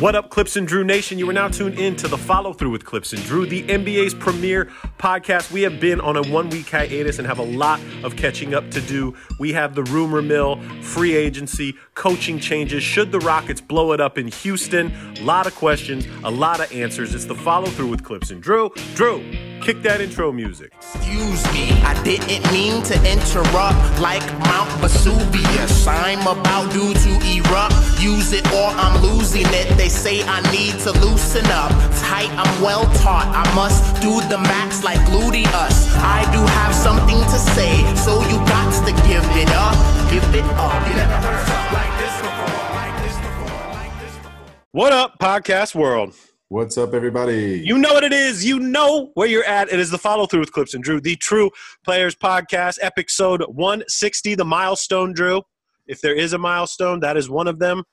[0.00, 1.18] What up, Clipps and Drew Nation?
[1.18, 4.14] You are now tuned in to the follow through with Clipps and Drew, the NBA's
[4.14, 4.66] premier
[4.96, 5.50] podcast.
[5.50, 8.70] We have been on a one week hiatus and have a lot of catching up
[8.70, 9.16] to do.
[9.40, 12.84] We have the rumor mill, free agency, coaching changes.
[12.84, 14.92] Should the Rockets blow it up in Houston?
[15.18, 17.12] A lot of questions, a lot of answers.
[17.12, 18.70] It's the follow through with Clipps and Drew.
[18.94, 19.18] Drew,
[19.62, 20.74] kick that intro music.
[20.76, 25.88] Excuse me, I didn't mean to interrupt like Mount Vesuvius.
[25.88, 27.74] I'm about due to erupt.
[28.00, 29.76] Use it or I'm losing it.
[29.76, 31.70] They say I need to loosen up.
[31.98, 33.26] Tight, I'm well taught.
[33.34, 35.88] I must do the max like gluteus.
[35.98, 39.74] I do have something to say, so you got to give it up.
[40.10, 40.88] Give it up.
[40.88, 42.58] You never heard something like this before.
[42.76, 43.48] Like this before.
[43.74, 44.56] Like this before.
[44.72, 46.14] What up, podcast world?
[46.50, 47.60] What's up, everybody?
[47.62, 48.42] You know what it is.
[48.44, 49.70] You know where you're at.
[49.70, 51.50] It is the follow through with Clipps and Drew, the True
[51.84, 55.42] Players Podcast, episode 160, the milestone, Drew.
[55.86, 57.84] If there is a milestone, that is one of them.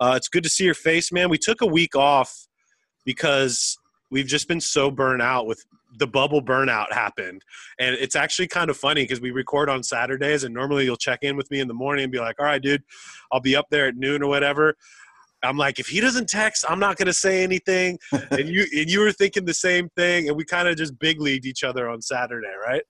[0.00, 1.28] Uh, it's good to see your face, man.
[1.28, 2.46] We took a week off
[3.04, 3.78] because
[4.10, 5.64] we've just been so burnt out with
[5.98, 7.42] the bubble burnout happened.
[7.78, 11.20] And it's actually kind of funny because we record on Saturdays, and normally you'll check
[11.22, 12.82] in with me in the morning and be like, all right, dude,
[13.30, 14.74] I'll be up there at noon or whatever.
[15.42, 17.98] I'm like, if he doesn't text, I'm not gonna say anything.
[18.30, 21.20] and you and you were thinking the same thing, and we kind of just big
[21.20, 22.82] leagued each other on Saturday, right?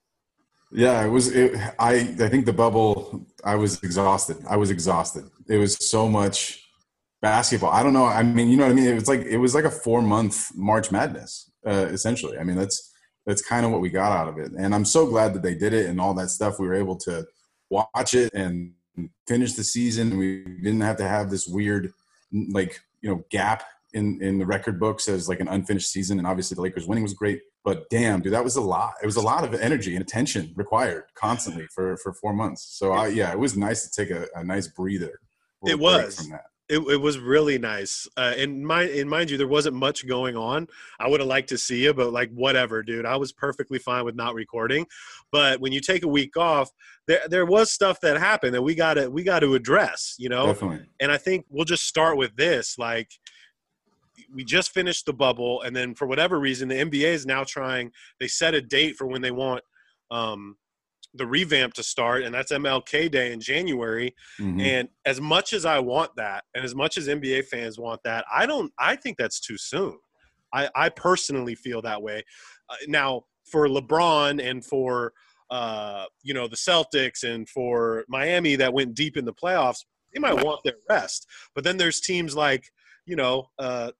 [0.71, 1.35] Yeah, it was.
[1.35, 3.27] It, I I think the bubble.
[3.45, 4.37] I was exhausted.
[4.49, 5.29] I was exhausted.
[5.49, 6.64] It was so much
[7.25, 7.71] basketball.
[7.71, 8.05] I don't know.
[8.05, 8.85] I mean, you know what I mean.
[8.85, 12.37] It was like it was like a four month March Madness, uh, essentially.
[12.37, 12.93] I mean, that's
[13.25, 14.53] that's kind of what we got out of it.
[14.53, 16.59] And I'm so glad that they did it and all that stuff.
[16.59, 17.27] We were able to
[17.71, 18.73] watch it and
[19.27, 20.19] finish the season.
[20.19, 21.95] We didn't have to have this weird
[22.51, 23.63] like you know gap
[23.95, 26.19] in in the record books as like an unfinished season.
[26.19, 27.41] And obviously, the Lakers winning was great.
[27.65, 28.97] But damn, dude, that was a lot.
[29.03, 32.67] It was a lot of energy and attention required constantly for for four months.
[32.79, 35.21] So I, yeah, it was nice to take a, a nice breather.
[35.67, 36.21] It was.
[36.21, 36.45] from that.
[36.67, 38.09] It, it was really nice.
[38.17, 40.67] Uh, and mind and mind you, there wasn't much going on.
[40.99, 43.05] I would have liked to see you, but like whatever, dude.
[43.05, 44.87] I was perfectly fine with not recording.
[45.31, 46.71] But when you take a week off,
[47.07, 50.15] there there was stuff that happened that we gotta we got to address.
[50.19, 50.87] You know, Definitely.
[51.01, 52.79] and I think we'll just start with this.
[52.79, 53.11] Like,
[54.35, 57.93] we just finished the bubble, and then for whatever reason, the NBA is now trying.
[58.21, 59.63] They set a date for when they want
[60.11, 60.57] um,
[61.15, 64.15] the revamp to start, and that's MLK Day in January.
[64.41, 64.61] Mhm.
[64.61, 68.25] And as much as I want that, and as much as NBA fans want that,
[68.33, 68.73] I don't.
[68.79, 69.99] I think that's too soon.
[70.53, 72.23] I, I personally feel that way.
[72.69, 75.13] Uh, now, for LeBron and for
[75.51, 80.21] uh, you know the Celtics and for Miami that went deep in the playoffs, they
[80.21, 81.27] might want their rest.
[81.55, 82.71] But then there's teams like
[83.07, 83.49] you know.
[83.59, 83.93] Uh,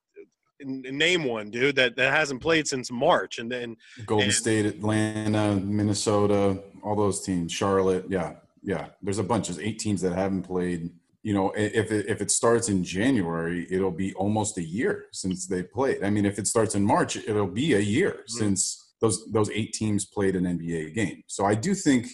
[0.65, 3.77] name one dude that, that hasn't played since March and then
[4.07, 8.07] Golden and- State, Atlanta, Minnesota, all those teams, Charlotte.
[8.09, 8.89] Yeah, yeah.
[9.03, 9.49] There's a bunch.
[9.49, 10.91] There's eight teams that haven't played.
[11.23, 15.47] You know, if it, if it starts in January, it'll be almost a year since
[15.47, 16.05] they played.
[16.05, 19.73] I mean, if it starts in March, it'll be a year since those those eight
[19.73, 21.23] teams played an NBA game.
[21.27, 22.09] So I do think,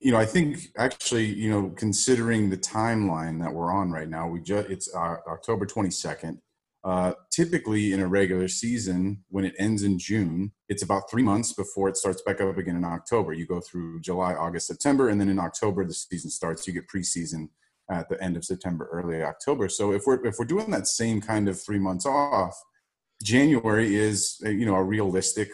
[0.00, 4.28] you know, I think actually, you know, considering the timeline that we're on right now,
[4.28, 6.38] we just it's uh, October 22nd.
[6.86, 11.52] Uh, typically, in a regular season, when it ends in June, it's about three months
[11.52, 13.32] before it starts back up again in October.
[13.32, 16.64] You go through July, August, September, and then in October the season starts.
[16.64, 17.48] You get preseason
[17.90, 19.68] at the end of September, early October.
[19.68, 22.54] So if we're if we're doing that same kind of three months off,
[23.20, 25.48] January is uh, you know a realistic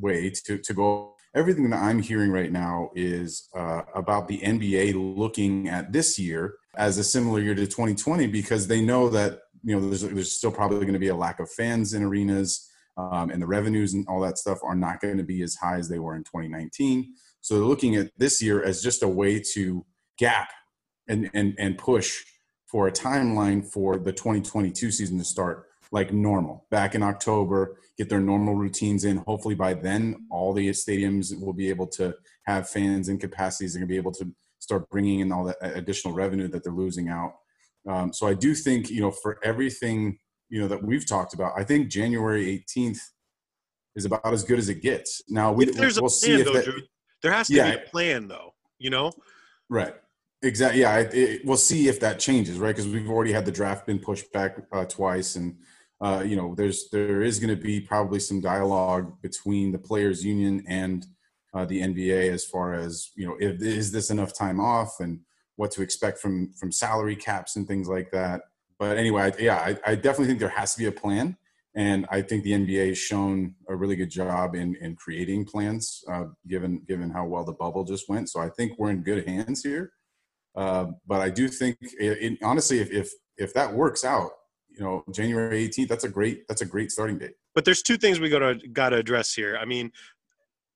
[0.00, 1.16] way to to go.
[1.34, 6.54] Everything that I'm hearing right now is uh, about the NBA looking at this year
[6.78, 10.50] as a similar year to 2020 because they know that you know there's, there's still
[10.50, 14.06] probably going to be a lack of fans in arenas um, and the revenues and
[14.08, 17.14] all that stuff are not going to be as high as they were in 2019
[17.40, 19.84] so they're looking at this year as just a way to
[20.18, 20.50] gap
[21.08, 22.18] and and, and push
[22.66, 26.66] for a timeline for the 2022 season to start like normal.
[26.70, 29.18] Back in october get their normal routines in.
[29.18, 32.14] Hopefully by then all the stadiums will be able to
[32.46, 36.48] have fans and capacities and be able to start bringing in all that additional revenue
[36.48, 37.34] that they're losing out
[37.88, 40.18] um, so I do think, you know, for everything,
[40.50, 43.00] you know, that we've talked about, I think January 18th
[43.96, 45.22] is about as good as it gets.
[45.28, 46.82] Now we, a we'll plan, see if though, that, Drew,
[47.22, 47.70] there has to Yeah.
[47.70, 48.54] be a plan, though.
[48.78, 49.12] You know,
[49.68, 49.94] right.
[50.42, 50.82] Exactly.
[50.82, 50.98] Yeah.
[50.98, 52.76] It, it, we'll see if that changes, right?
[52.76, 55.56] Because we've already had the draft been pushed back uh, twice and,
[56.00, 60.24] uh, you know, there's, there is going to be probably some dialogue between the players
[60.24, 61.06] union and
[61.54, 65.18] uh, the NBA as far as, you know, if, is this enough time off and,
[65.58, 68.42] what to expect from from salary caps and things like that.
[68.78, 71.36] But anyway, yeah, I, I definitely think there has to be a plan,
[71.74, 76.04] and I think the NBA has shown a really good job in in creating plans,
[76.10, 78.30] uh, given given how well the bubble just went.
[78.30, 79.92] So I think we're in good hands here.
[80.54, 84.30] Uh, but I do think, it, it, honestly, if, if if that works out,
[84.70, 87.34] you know, January 18th, that's a great that's a great starting date.
[87.52, 89.58] But there's two things we got to got to address here.
[89.60, 89.90] I mean,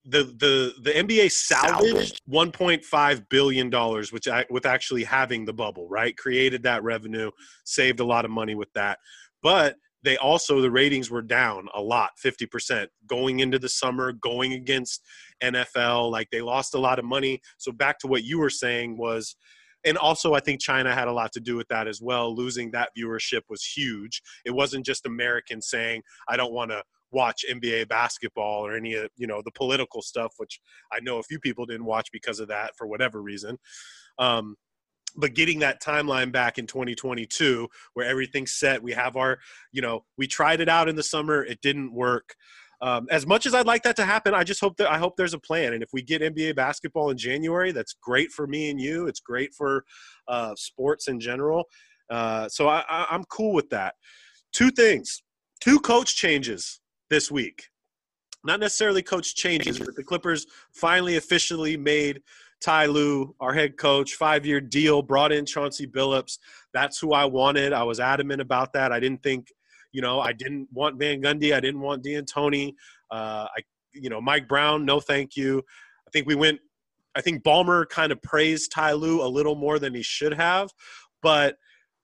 [0.04, 5.88] the the the NBA salvaged 1.5 billion dollars, which I, with actually having the bubble,
[5.88, 6.16] right?
[6.16, 7.31] Created that revenue,
[7.64, 8.99] saved a lot of money with that.
[9.43, 14.52] But they also the ratings were down a lot 50% going into the summer going
[14.52, 15.02] against
[15.43, 18.96] nfl like they lost a lot of money so back to what you were saying
[18.96, 19.37] was
[19.84, 22.70] and also i think china had a lot to do with that as well losing
[22.70, 26.82] that viewership was huge it wasn't just americans saying i don't want to
[27.12, 30.61] watch nba basketball or any of you know the political stuff which
[30.93, 33.59] i know a few people didn't watch because of that for whatever reason.
[34.19, 34.56] Um,
[35.17, 39.38] but getting that timeline back in 2022 where everything's set we have our
[39.70, 42.35] you know we tried it out in the summer it didn't work.
[42.81, 45.17] Um, as much as i'd like that to happen i just hope that i hope
[45.17, 45.75] there's a plan.
[45.75, 49.06] And if we get nba basketball in january that's great for me and you.
[49.06, 49.85] It's great for
[50.29, 51.65] uh, sports in general.
[52.11, 53.94] Uh, so I, I, i'm cool with that.
[54.53, 55.23] Two things.
[55.61, 56.81] Two coach changes
[57.12, 57.69] this week
[58.43, 62.23] not necessarily coach changes but the clippers finally officially made
[62.62, 66.38] Ty Lue, our head coach, five year deal, brought in Chauncey Billups.
[66.73, 67.73] That's who I wanted.
[67.73, 68.93] I was adamant about that.
[68.93, 69.49] I didn't think,
[69.91, 71.53] you know, I didn't want Van Gundy.
[71.53, 72.75] I didn't want D'Antoni.
[73.11, 73.62] Uh, I,
[73.93, 75.62] you know, Mike Brown, no thank you.
[76.06, 76.61] I think we went,
[77.15, 80.70] I think Ballmer kind of praised Ty Lue a little more than he should have,
[81.20, 81.56] but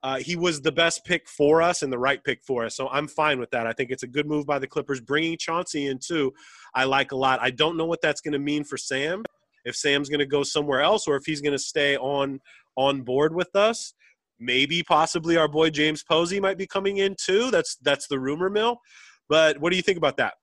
[0.02, 2.76] uh, he was the best pick for us and the right pick for us.
[2.76, 3.66] So I'm fine with that.
[3.66, 5.00] I think it's a good move by the Clippers.
[5.00, 6.32] Bringing Chauncey in too,
[6.74, 7.40] I like a lot.
[7.42, 9.24] I don't know what that's going to mean for Sam
[9.64, 12.40] if Sam's going to go somewhere else or if he's going to stay on
[12.76, 13.92] on board with us.
[14.38, 17.50] Maybe possibly our boy James Posey might be coming in too.
[17.50, 18.80] That's that's the rumor mill.
[19.28, 20.34] But what do you think about that?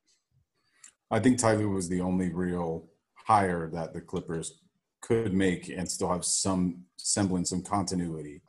[1.10, 4.60] I think Ty Lue was the only real hire that the Clippers
[5.02, 8.42] could make and still have some semblance of continuity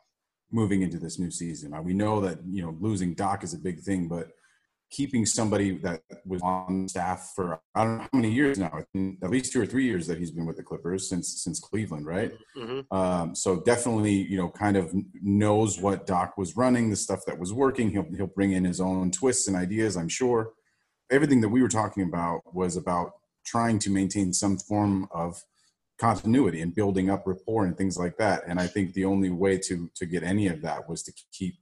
[0.51, 1.73] moving into this new season.
[1.85, 4.31] We know that you know losing Doc is a big thing, but
[4.91, 8.85] keeping somebody that was on staff for I don't know how many years now,
[9.23, 12.07] at least two or three years that he's been with the Clippers since since Cleveland,
[12.07, 12.33] right?
[12.57, 12.97] Mm-hmm.
[12.97, 17.39] Um, so definitely, you know, kind of knows what Doc was running, the stuff that
[17.39, 17.91] was working.
[17.91, 20.53] He'll he'll bring in his own twists and ideas, I'm sure.
[21.11, 23.13] Everything that we were talking about was about
[23.45, 25.43] trying to maintain some form of
[25.99, 28.43] continuity and building up rapport and things like that.
[28.47, 31.55] And I think the only way to to get any of that was to keep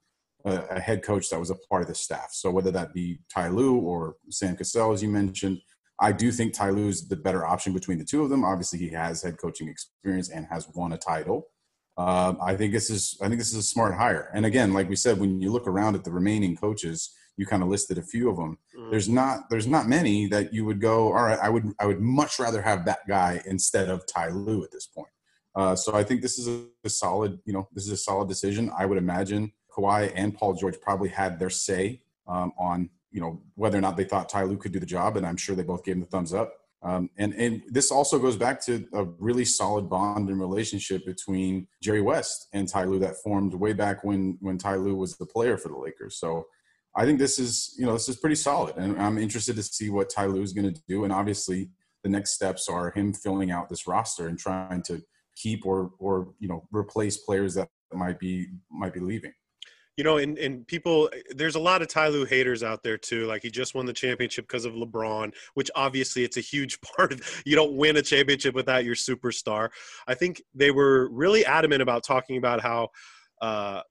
[0.45, 2.29] a, a, head coach that was a part of the staff.
[2.33, 5.61] So whether that be Ty Lue or Sam Cassell, as you mentioned,
[6.01, 8.45] I do think Ty Lue is the better option between the two of them.
[8.45, 11.49] Obviously, he has head coaching experience and has won a title.
[11.97, 14.31] Uh, I think this is I think this is a smart hire.
[14.35, 17.63] And again, like we said, when you look around at the remaining coaches, you kind
[17.63, 18.59] of listed a few of them.
[18.79, 18.91] Mm.
[18.91, 21.09] There's not there's not many that you would go.
[21.09, 24.63] All right, I would I would much rather have that guy instead of Ty Lue
[24.65, 25.09] at this point.
[25.57, 28.29] Uh, so I think this is a, a solid you know this is a solid
[28.29, 28.71] decision.
[28.77, 33.43] I would imagine Kawhi and Paul George probably had their say um, on you know
[33.55, 35.63] whether or not they thought Ty Lue could do the job, and I'm sure they
[35.63, 36.55] both gave him the thumbs up.
[36.83, 41.67] Um, and and this also goes back to a really solid bond and relationship between
[41.83, 45.27] Jerry West and Ty Lue that formed way back when when Ty Lue was the
[45.27, 46.19] player for the Lakers.
[46.19, 46.47] So
[46.97, 49.91] I think this is you know this is pretty solid, and I'm interested to see
[49.91, 51.05] what Ty Lue is going to do.
[51.05, 51.71] And obviously,
[52.03, 55.03] the next steps are him filling out this roster and trying to
[55.37, 59.33] keep or or you know replace players that might be might be leaving
[59.97, 63.27] you know, and, and people, there's a lot of Ty Lue haters out there too.
[63.27, 67.13] Like he just won the championship because of LeBron, which obviously it's a huge part
[67.13, 67.43] of.
[67.47, 69.71] You don't win a championship without your superstar.
[70.09, 72.89] I think they were really adamant about talking about how.
[73.41, 73.83] Uh,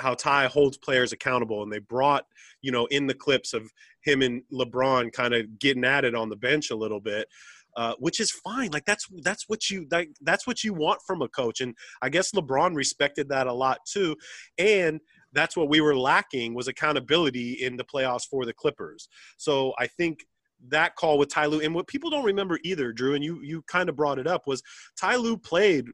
[0.00, 2.24] how Ty holds players accountable, and they brought
[2.62, 3.70] you know in the clips of
[4.02, 7.28] him and LeBron kind of getting at it on the bench a little bit.
[7.76, 8.68] Uh, which is fine.
[8.72, 12.08] Like that's that's what you like, that's what you want from a coach, and I
[12.08, 14.16] guess LeBron respected that a lot too.
[14.58, 15.00] And
[15.32, 19.08] that's what we were lacking was accountability in the playoffs for the Clippers.
[19.36, 20.26] So I think
[20.68, 23.62] that call with Ty Lue, and what people don't remember either, Drew, and you you
[23.62, 24.62] kind of brought it up, was
[24.98, 25.86] Ty Lue played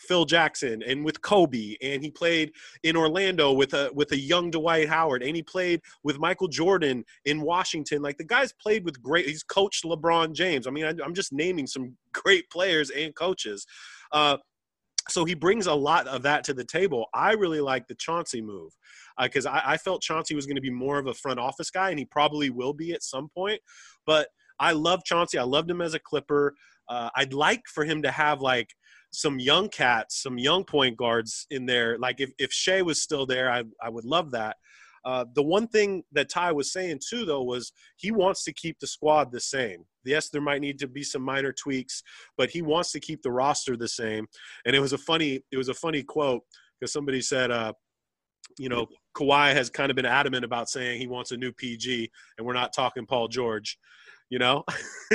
[0.00, 2.52] Phil Jackson and with Kobe, and he played
[2.82, 7.04] in Orlando with a with a young Dwight Howard, and he played with Michael Jordan
[7.24, 8.02] in Washington.
[8.02, 9.26] Like the guys played with great.
[9.26, 10.66] He's coached LeBron James.
[10.66, 13.66] I mean, I, am just naming some great players and coaches.
[14.12, 14.38] Uh,
[15.08, 17.06] so he brings a lot of that to the table.
[17.14, 18.72] I really like the Chauncey move
[19.20, 21.70] because uh, I, I, felt Chauncey was going to be more of a front office
[21.70, 23.60] guy, and he probably will be at some point.
[24.06, 24.28] But
[24.58, 25.38] I love Chauncey.
[25.38, 26.54] I loved him as a Clipper.
[26.88, 28.74] Uh, I'd like for him to have like
[29.10, 31.98] some young cats, some young point guards in there.
[31.98, 34.56] Like if, if Shai was still there, I, I would love that.
[35.04, 38.78] Uh, the one thing that Ty was saying too, though, was he wants to keep
[38.78, 39.84] the squad the same.
[40.04, 42.02] Yes, there might need to be some minor tweaks,
[42.36, 44.26] but he wants to keep the roster the same.
[44.66, 46.42] And it was a funny, it was a funny quote
[46.78, 47.72] because somebody said, uh,
[48.58, 48.86] you know,
[49.16, 52.52] Kawhi has kind of been adamant about saying he wants a new PG, and we're
[52.52, 53.78] not talking Paul George,
[54.28, 54.64] you know.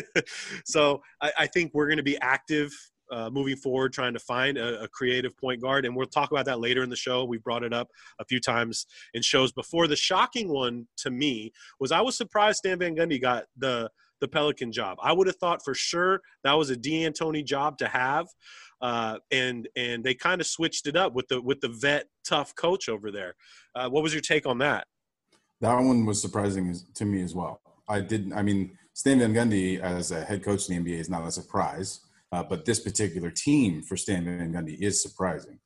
[0.65, 2.71] so I, I, think we're going to be active
[3.11, 6.45] uh, moving forward, trying to find a, a, creative point guard, and we'll talk about
[6.45, 7.23] that later in the show.
[7.23, 9.87] We brought it up a few times in shows before.
[9.87, 13.89] The shocking one to me was I was surprised Stan Van Gundy got the
[14.21, 14.97] the Pelican job.
[15.01, 18.27] I would have thought for sure that was a D'Antoni job to have,
[18.81, 22.55] uh, and and they kind of switched it up with the with the vet tough
[22.55, 23.35] coach over there.
[23.75, 24.87] Uh, what was your take on that?
[25.61, 27.61] That one was surprising to me as well.
[27.87, 28.33] I didn't.
[28.33, 31.31] I mean, Stan Van Gundy as a head coach in the NBA is not a
[31.31, 31.99] surprise.
[32.35, 35.57] Uh, but this particular team for Stan Van Gundy is surprising.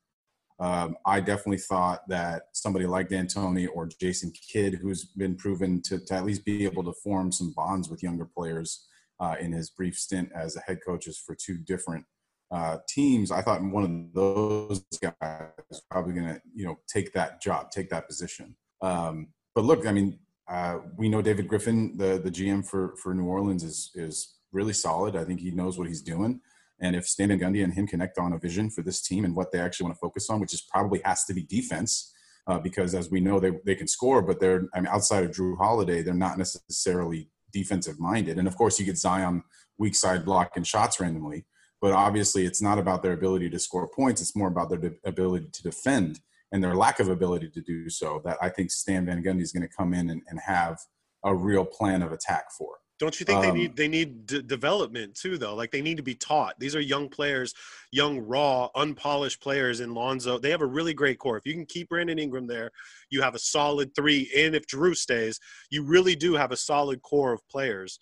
[0.60, 5.98] Um, I definitely thought that somebody like D'Antoni or Jason Kidd, who's been proven to,
[5.98, 8.86] to, at least be able to form some bonds with younger players
[9.18, 12.04] uh, in his brief stint as a head coaches for two different
[12.52, 17.12] uh, teams, I thought one of those guys is probably going to, you know, take
[17.14, 18.54] that job, take that position.
[18.80, 23.12] Um, but look, I mean, uh, we know David Griffin, the the GM for for
[23.12, 25.16] New Orleans, is is really solid.
[25.16, 26.40] I think he knows what he's doing.
[26.80, 29.36] And if Stan Van Gundy and him connect on a vision for this team and
[29.36, 32.12] what they actually want to focus on, which is probably has to be defense,
[32.46, 35.30] uh, because as we know, they, they can score, but they're, I mean, outside of
[35.30, 38.38] Jrue Holiday, they're not necessarily defensive minded.
[38.38, 39.42] And of course, you get Zion
[39.78, 41.44] weak side block and shots randomly,
[41.80, 44.20] but obviously it's not about their ability to score points.
[44.20, 46.20] It's more about their de- ability to defend
[46.52, 49.52] and their lack of ability to do so that I think Stan Van Gundy is
[49.52, 50.78] going to come in and, and have
[51.24, 52.76] a real plan of attack for.
[53.00, 55.54] Don't you think um, they need they need d- development too though?
[55.54, 56.60] Like they need to be taught.
[56.60, 57.54] These are young players,
[57.90, 60.38] young raw, unpolished players in Lonzo.
[60.38, 61.38] They have a really great core.
[61.38, 62.70] If you can keep Brandon Ingram there,
[63.08, 65.40] you have a solid 3 and if Jrue stays,
[65.70, 67.98] you really do have a solid core of players.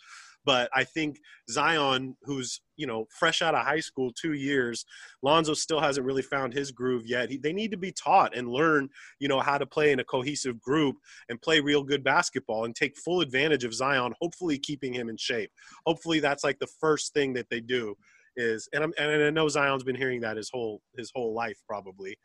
[0.49, 4.87] But I think Zion, who's you know fresh out of high school, two years,
[5.21, 7.29] Lonzo still hasn't really found his groove yet.
[7.29, 8.89] He, they need to be taught and learn,
[9.21, 10.97] you know, how to play in a cohesive group
[11.29, 14.15] and play real good basketball and take full advantage of Zion.
[14.23, 15.51] Hopefully, keeping him in shape.
[15.85, 17.95] Hopefully, that's like the first thing that they do
[18.35, 22.17] is and and I know Zion's been hearing that his whole his whole life probably,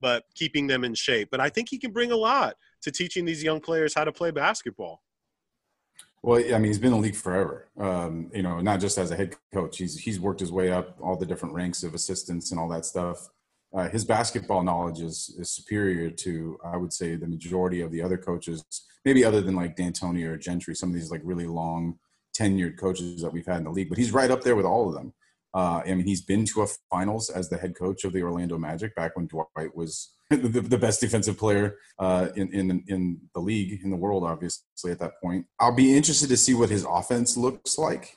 [0.00, 1.28] but keeping them in shape.
[1.30, 4.10] But I think he can bring a lot to teaching these young players how to
[4.10, 5.00] play basketball.
[6.22, 7.68] Well, I mean, he's been in the league forever.
[7.78, 9.78] Um, you know, not just as a head coach.
[9.78, 12.84] He's he's worked his way up all the different ranks of assistants and all that
[12.84, 13.28] stuff.
[13.72, 18.02] Uh, his basketball knowledge is is superior to, I would say, the majority of the
[18.02, 18.64] other coaches.
[19.04, 21.98] Maybe other than like D'Antoni or Gentry, some of these like really long
[22.36, 23.88] tenured coaches that we've had in the league.
[23.88, 25.12] But he's right up there with all of them.
[25.54, 28.58] Uh, I mean, he's been to a finals as the head coach of the Orlando
[28.58, 33.40] Magic back when Dwight was the, the, best defensive player uh, in, in in the
[33.40, 35.46] league in the world, obviously at that point.
[35.58, 38.14] I'll be interested to see what his offense looks like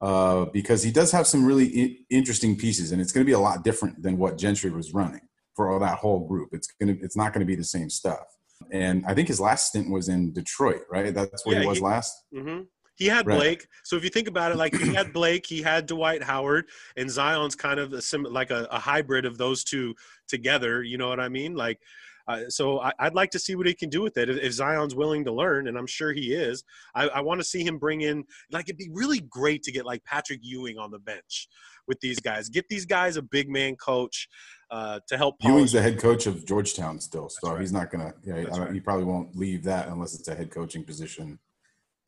[0.00, 3.34] uh, because he does have some really I- interesting pieces, and it's going to be
[3.34, 5.22] a lot different than what Gentry was running
[5.56, 6.50] for all that whole group.
[6.52, 8.26] It's gonna it's not going to be the same stuff.
[8.70, 11.12] And I think his last stint was in Detroit, right?
[11.12, 12.24] That's where yeah, he was he, last.
[12.32, 12.62] Mm-hmm.
[12.98, 13.36] He had right.
[13.36, 13.68] Blake.
[13.84, 17.08] So if you think about it, like he had Blake, he had Dwight Howard, and
[17.08, 19.94] Zion's kind of a sim- like a, a hybrid of those two
[20.26, 20.82] together.
[20.82, 21.54] You know what I mean?
[21.54, 21.78] Like,
[22.26, 24.52] uh, so I, would like to see what he can do with it if, if,
[24.52, 26.64] Zion's willing to learn, and I'm sure he is.
[26.94, 29.86] I, I want to see him bring in like it'd be really great to get
[29.86, 31.48] like Patrick Ewing on the bench
[31.86, 32.48] with these guys.
[32.48, 34.28] Get these guys a big man coach
[34.72, 35.36] uh, to help.
[35.40, 37.60] Ewing's the head coach of Georgetown still, so right.
[37.60, 38.12] he's not gonna.
[38.24, 38.72] Yeah, right.
[38.72, 41.38] he probably won't leave that unless it's a head coaching position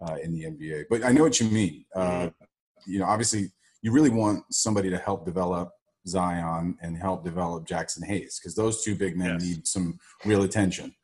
[0.06, 0.84] uh, in the NBA.
[0.90, 1.84] But I know what you mean.
[1.94, 2.90] Uh, mm-hmm.
[2.90, 3.50] you know, obviously,
[3.82, 5.70] you really want somebody to help develop
[6.06, 9.42] Zion and help develop Jaxson Hayes because those two big men yes.
[9.42, 10.94] need some real attention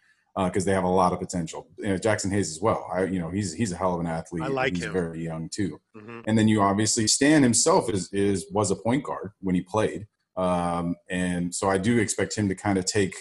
[0.45, 1.69] because uh, they have a lot of potential.
[1.79, 2.87] You know, Jaxson Hayes as well.
[2.93, 4.43] I, you know, he's he's a hell of an athlete.
[4.43, 4.93] I like he's him.
[4.93, 5.81] very young too.
[5.97, 6.21] Mm-hmm.
[6.27, 10.07] And then you obviously Stan himself is is was a point guard when he played.
[10.37, 13.15] Um, and so I do expect him to kind of take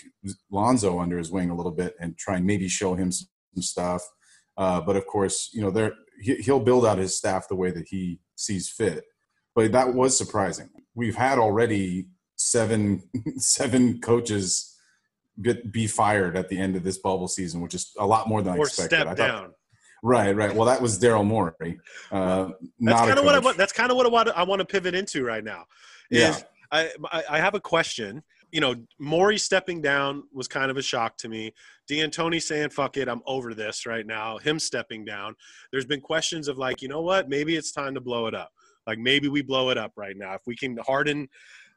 [0.52, 3.30] Lonzo under his wing a little bit and try and maybe show him some
[3.60, 4.02] stuff
[4.58, 7.72] uh, but of course, you know, there he, he'll build out his staff the way
[7.72, 9.04] that he sees fit.
[9.54, 10.70] But that was surprising.
[10.94, 13.04] We've had already seven
[13.38, 14.76] seven coaches
[15.42, 18.42] get, be fired at the end of this bubble season, which is a lot more
[18.42, 18.96] than or I expected.
[18.96, 19.54] Step I down.
[20.04, 20.54] Right, right.
[20.54, 21.80] Well, that was Daryl Morey.
[22.12, 23.58] Uh, that's kind of what I want.
[23.58, 24.30] That's kind of what I want.
[24.30, 25.66] I want to pivot into right now.
[26.12, 26.90] Is yeah.
[27.12, 28.22] I, I have a question
[28.52, 31.54] you know, Morey stepping down was kind of a shock to me.
[31.90, 34.38] D'Antoni saying, fuck it, I'm over this right now.
[34.38, 35.36] Him stepping down.
[35.72, 38.52] There's been questions of like, you know what, maybe it's time to blow it up.
[38.88, 40.34] Like maybe we blow it up right now.
[40.34, 41.28] If we can Harden,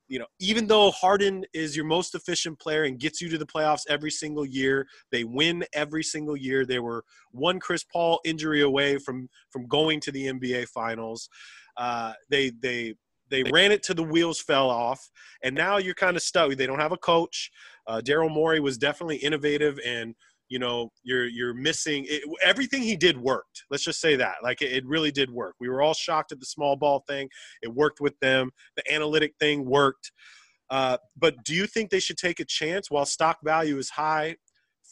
[0.08, 3.46] you know, even though Harden is your most efficient player and gets you to the
[3.46, 6.64] playoffs every single year, they win every single year.
[6.64, 11.28] They were one Chris Paul injury away from from going to the NBA Finals.
[11.76, 12.94] Uh, they they
[13.30, 15.10] they ran it to the wheels fell off,
[15.42, 16.54] and now you're kind of stuck.
[16.54, 17.50] They don't have a coach.
[17.86, 20.14] Uh, Daryl Morey was definitely innovative and
[20.48, 23.64] you know you're you're missing it, everything he did worked.
[23.70, 24.36] Let's just say that.
[24.42, 25.54] Like it, it, really did work.
[25.60, 27.28] We were all shocked at the small ball thing.
[27.62, 28.50] It worked with them.
[28.76, 30.12] The analytic thing worked.
[30.70, 34.36] Uh, but do you think they should take a chance while stock value is high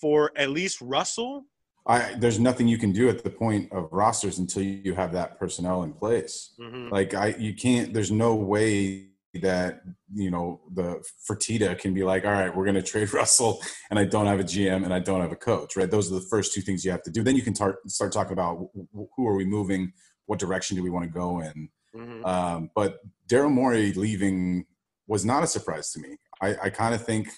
[0.01, 1.45] for at least russell
[1.87, 5.39] I, there's nothing you can do at the point of rosters until you have that
[5.39, 6.53] personnel in place.
[6.61, 6.89] Mm-hmm.
[6.89, 7.95] Like I, you can't.
[7.95, 12.75] There's no way that you know the Fertitta can be like, all right, we're going
[12.75, 15.77] to trade Russell, and I don't have a GM and I don't have a coach.
[15.77, 15.91] Right?
[15.91, 17.23] Those are the first two things you have to do.
[17.23, 19.93] Then you can start start talking about who are we moving,
[20.27, 21.69] what direction do we want to go in.
[21.95, 22.25] Mm-hmm.
[22.25, 24.67] Um, but Daryl Morey leaving
[25.07, 26.17] was not a surprise to me.
[26.41, 27.29] I, I kind of think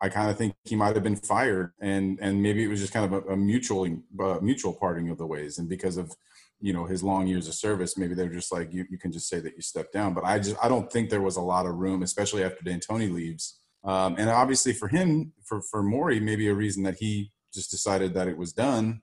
[0.00, 2.92] I kind of think he might have been fired, and and maybe it was just
[2.92, 3.86] kind of a, a mutual
[4.20, 6.14] uh, mutual parting of the ways, and because of
[6.60, 9.28] you know his long years of service, maybe they're just like you you can just
[9.28, 10.12] say that you stepped down.
[10.14, 13.12] But I just I don't think there was a lot of room, especially after D'Antoni
[13.12, 17.70] leaves, um, and obviously for him for for Morey, maybe a reason that he just
[17.70, 19.00] decided that it was done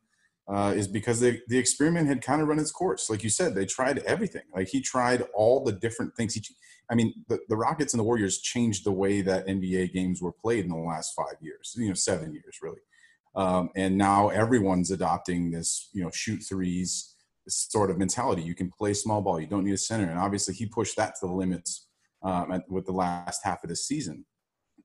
[0.47, 3.09] uh, is because the the experiment had kind of run its course.
[3.09, 4.43] Like you said, they tried everything.
[4.53, 6.33] Like he tried all the different things.
[6.33, 6.43] He,
[6.91, 10.33] I mean, the, the Rockets and the Warriors changed the way that NBA games were
[10.33, 11.73] played in the last five years.
[11.77, 12.81] You know, seven years really.
[13.35, 17.15] Um, and now everyone's adopting this, you know, shoot threes
[17.47, 18.43] sort of mentality.
[18.43, 19.39] You can play small ball.
[19.39, 20.09] You don't need a center.
[20.09, 21.88] And obviously, he pushed that to the limits
[22.21, 24.25] um, at, with the last half of the season.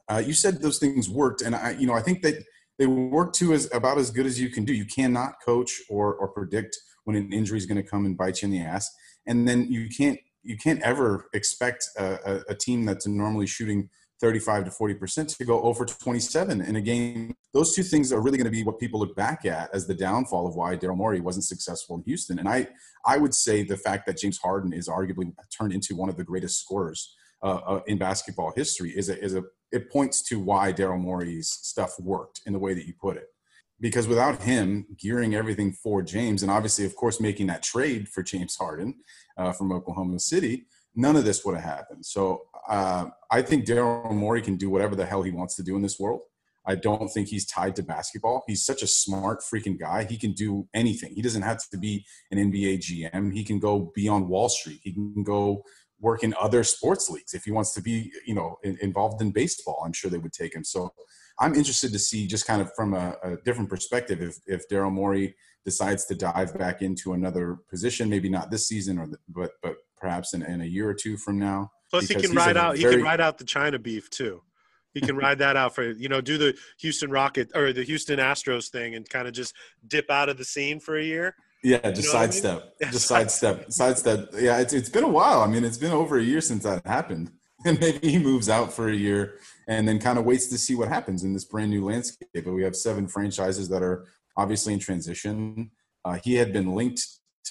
[0.09, 2.43] Uh, you said those things worked, and I, you know, I think that
[2.79, 4.73] they work to as about as good as you can do.
[4.73, 8.43] You cannot coach or or predict when an injury is going to come and bite
[8.43, 8.91] you in the ass,
[9.27, 13.91] and then you can't you can't ever expect a, a, a team that's normally shooting
[14.21, 17.35] 35 to 40 percent to go over 27 in a game.
[17.53, 19.95] Those two things are really going to be what people look back at as the
[19.95, 22.39] downfall of why Daryl Morey wasn't successful in Houston.
[22.39, 22.69] And I
[23.05, 26.25] I would say the fact that James Harden is arguably turned into one of the
[26.25, 30.73] greatest scorers uh, uh, in basketball history is a is a it points to why
[30.73, 33.29] Daryl Morey's stuff worked in the way that you put it.
[33.81, 38.23] Because without him gearing everything for James, and obviously, of course, making that trade for
[38.23, 38.95] James Harden
[39.37, 40.67] uh, from Oklahoma City,
[40.97, 42.05] none of this would have happened.
[42.05, 45.77] So uh, I think Daryl Morey can do whatever the hell he wants to do
[45.77, 46.23] in this world.
[46.67, 48.45] I don't think he's tied to basketball.
[48.47, 50.05] He's such a smart freaking guy.
[50.05, 51.15] He can do anything.
[51.15, 53.33] He doesn't have to be an NBA GM.
[53.33, 54.81] He can go be on Wall Street.
[54.83, 55.63] He can go
[56.01, 57.35] work in other sports leagues.
[57.35, 60.33] If he wants to be, you know, in, involved in baseball, I'm sure they would
[60.33, 60.65] take him.
[60.65, 60.93] So
[61.41, 64.93] I'm interested to see just kind of from a, a different perspective if, if Daryl
[64.93, 65.35] Morey
[65.65, 69.77] decides to dive back into another position, maybe not this season, or the, but but
[69.97, 71.71] perhaps in, in, a year or two from now.
[71.91, 72.77] Plus, he can ride out.
[72.77, 74.43] Very, he can ride out the China beef too.
[74.95, 78.19] He can ride that out for you know do the Houston Rocket or the Houston
[78.19, 79.55] Astros thing and kind of just
[79.87, 81.35] dip out of the scene for a year.
[81.63, 82.59] Yeah, just you know sidestep.
[82.81, 82.93] I mean?
[82.93, 83.73] Just sidestep.
[83.73, 84.31] sidestep.
[84.39, 85.43] Yeah, it's it's been a while.
[85.43, 87.33] I mean, it's been over a year since that happened.
[87.67, 90.77] And maybe he moves out for a year and then kind of waits to see
[90.77, 92.29] what happens in this brand new landscape.
[92.33, 95.73] But we have seven franchises that are obviously in transition.
[96.05, 97.03] Uh, he had been linked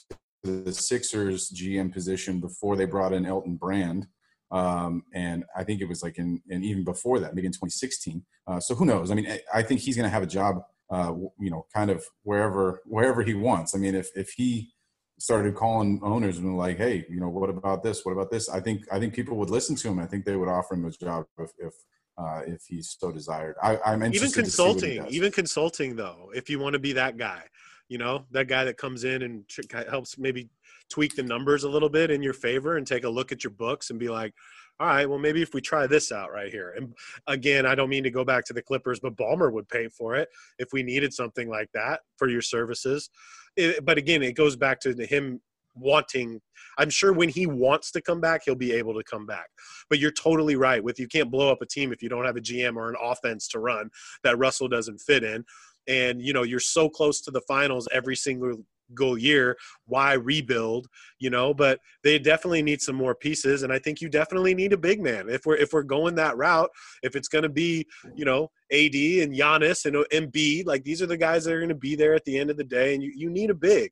[0.10, 0.18] to
[0.64, 4.08] the Sixers GM position before they brought in Elton Brand.
[4.50, 8.24] Um, and I think it was like in, and even before that, maybe in 2016.
[8.48, 9.12] Uh, so who knows?
[9.12, 11.90] I mean, I, I think he's going to have a job uh, you know, kind
[11.90, 13.76] of wherever wherever he wants.
[13.76, 14.74] I mean, if if he
[15.20, 18.06] started calling owners and like, hey, you know, what about this?
[18.06, 18.50] What about this?
[18.50, 20.00] I think I think people would listen to him.
[20.00, 21.74] I think they would offer him a job if if
[22.18, 23.56] uh, if he's so desired.
[23.62, 26.32] I, I'm even consulting, even consulting though.
[26.34, 27.44] If you want to be that guy,
[27.90, 29.44] you know, that guy that comes in and
[29.90, 30.50] helps maybe
[30.90, 33.52] tweak the numbers a little bit in your favor and take a look at your
[33.52, 34.34] books and be like,
[34.80, 36.74] all right, well, maybe if we try this out right here.
[36.78, 36.94] And
[37.26, 40.16] again, I don't mean to go back to the Clippers, but Ballmer would pay for
[40.16, 43.10] it if we needed something like that for your services.
[43.56, 45.42] It, but again, it goes back to him
[45.80, 46.42] wanting
[46.78, 49.48] i'm sure when he wants to come back he'll be able to come back
[49.90, 52.36] but you're totally right with you can't blow up a team if you don't have
[52.36, 53.90] a gm or an offense to run
[54.24, 55.44] that russell doesn't fit in
[55.88, 58.58] and you know you're so close to the finals every single
[58.94, 60.88] goal year why rebuild
[61.20, 61.54] you know?
[61.54, 65.02] But they definitely need some more pieces and i think you definitely need a big
[65.02, 65.30] man.
[65.30, 66.70] If we're if we're going that route
[67.04, 71.08] if it's going to be you know ad and Giannis and Embiid like these are
[71.08, 73.04] the guys that are going to be there at the end of the day and
[73.04, 73.92] you, you need a big.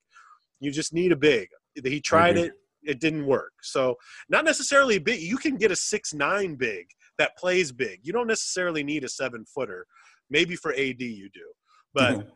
[0.60, 1.50] You just need a big.
[1.84, 2.54] He tried it
[2.84, 3.54] it didn't work.
[3.62, 3.96] So
[4.30, 6.86] not necessarily big you can get a six nine big
[7.18, 8.00] that plays big.
[8.04, 9.86] You don't necessarily need a seven footer.
[10.30, 11.52] Maybe for ad you do.
[11.94, 12.28] But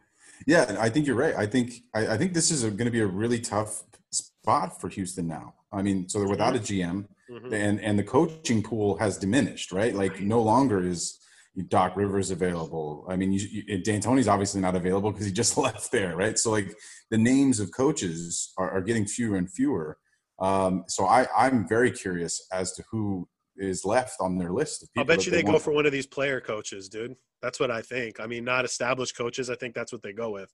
[0.48, 1.36] Yeah, I think you're right.
[1.36, 4.90] I think I, I think this is going to be a really tough spot for
[4.90, 5.54] Houston now.
[5.72, 7.54] I mean, so they're without a GM, mm-hmm.
[7.54, 9.94] and and the coaching pool has diminished, right?
[9.94, 10.24] Like right.
[10.24, 11.20] no longer is
[11.68, 13.06] Doc Rivers available.
[13.10, 16.38] I mean, you, you, D'Antoni's obviously not available because he just left there, right?
[16.38, 16.74] So like
[17.10, 19.98] the names of coaches are, are getting fewer and fewer.
[20.40, 23.28] Um, so I, I'm very curious as to who
[23.60, 24.88] is left on their list.
[24.98, 27.16] I'll bet you they, they go for one of these player coaches, dude.
[27.42, 28.20] That's what I think.
[28.20, 29.50] I mean, not established coaches.
[29.50, 30.54] I think that's what they go with.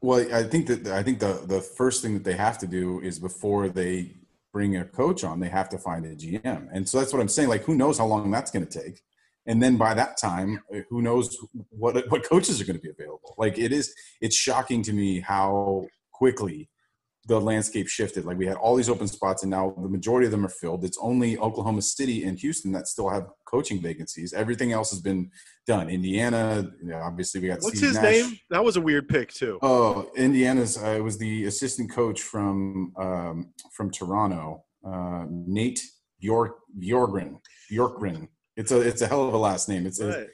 [0.00, 3.00] Well, I think that I think the the first thing that they have to do
[3.00, 4.16] is before they
[4.52, 7.28] bring a coach on, they have to find a GM, and so that's what I'm
[7.28, 7.48] saying.
[7.48, 9.00] Like, who knows how long that's going to take?
[9.46, 11.36] And then by that time, who knows
[11.70, 13.34] what what coaches are going to be available?
[13.38, 16.68] Like, it is it's shocking to me how quickly
[17.26, 18.24] the landscape shifted.
[18.24, 20.84] Like we had all these open spots, and now the majority of them are filled.
[20.84, 24.32] It's only Oklahoma City and Houston that still have coaching vacancies.
[24.32, 25.30] Everything else has been
[25.66, 25.88] done.
[25.88, 27.60] Indiana, you know, obviously, we got.
[27.60, 28.04] What's Steve his Nash.
[28.04, 28.38] name?
[28.50, 29.58] That was a weird pick too.
[29.62, 30.76] Oh, Indiana's.
[30.76, 35.80] Uh, it was the assistant coach from um, from Toronto, uh, Nate
[36.22, 37.38] Bjorkgren.
[37.70, 38.28] Bjorkgren.
[38.56, 39.86] It's a it's a hell of a last name.
[39.86, 40.14] It's right.
[40.14, 40.26] a,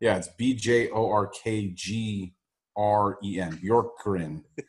[0.00, 2.34] yeah, it's B J O R K G
[2.76, 4.42] R E N Bjorkgren.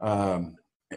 [0.00, 0.56] Um,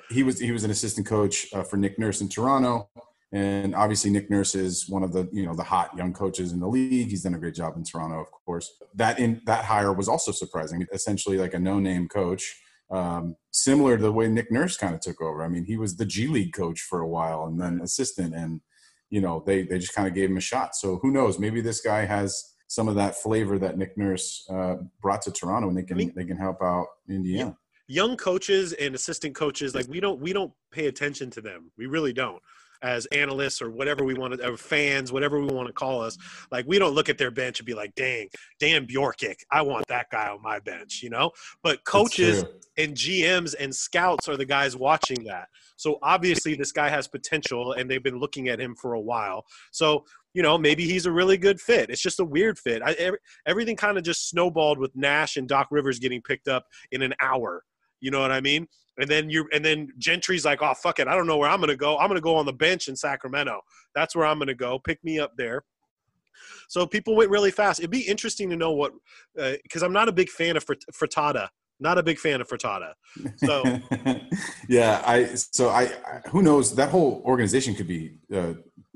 [0.10, 2.89] he was he was an assistant coach uh, for Nick Nurse in Toronto,
[3.31, 6.60] and obviously Nick Nurse is one of the you know the hot young coaches in
[6.60, 7.10] the league.
[7.10, 8.71] He's done a great job in Toronto, of course.
[8.95, 10.86] That in that hire was also surprising.
[10.93, 15.01] Essentially, like a no name coach, um, similar to the way Nick Nurse kind of
[15.01, 15.43] took over.
[15.43, 18.62] I mean, he was the G League coach for a while and then assistant, and
[19.10, 20.75] you know they they just kind of gave him a shot.
[20.75, 21.39] So who knows?
[21.39, 25.69] Maybe this guy has some of that flavor that Nick Nurse uh, brought to Toronto,
[25.69, 27.49] and they can I mean, they can help out Indiana.
[27.49, 27.53] Yeah
[27.88, 31.86] young coaches and assistant coaches like we don't we don't pay attention to them we
[31.86, 32.41] really don't
[32.84, 36.17] as analysts or whatever we want to or fans whatever we want to call us
[36.52, 38.28] like we don't look at their bench and be like dang
[38.60, 41.32] dan bjorkic i want that guy on my bench you know
[41.63, 42.45] but coaches
[42.78, 47.73] and gms and scouts are the guys watching that so obviously this guy has potential
[47.73, 50.04] and they've been looking at him for a while so
[50.38, 51.89] you know, maybe he's a really good fit.
[51.89, 52.84] It's just a weird fit.
[52.84, 56.67] I, every, everything kind of just snowballed with Nash and Doc Rivers getting picked up
[56.91, 57.63] in an hour.
[57.99, 58.67] You know what I mean?
[58.99, 61.60] And then you and then Gentry's like, oh fuck it, I don't know where I'm
[61.60, 61.97] gonna go.
[61.97, 63.62] I'm gonna go on the bench in Sacramento.
[63.93, 64.79] That's where I'm gonna go.
[64.79, 65.63] Pick me up there.
[66.67, 67.79] So people went really fast.
[67.79, 68.93] It'd be interesting to know what,
[69.36, 71.49] because uh, I'm not a big fan of Fertitta.
[71.79, 72.93] Not a big fan of Fertitta.
[73.38, 73.63] So
[74.67, 78.53] yeah, I so I, I, who knows that whole organization could be uh,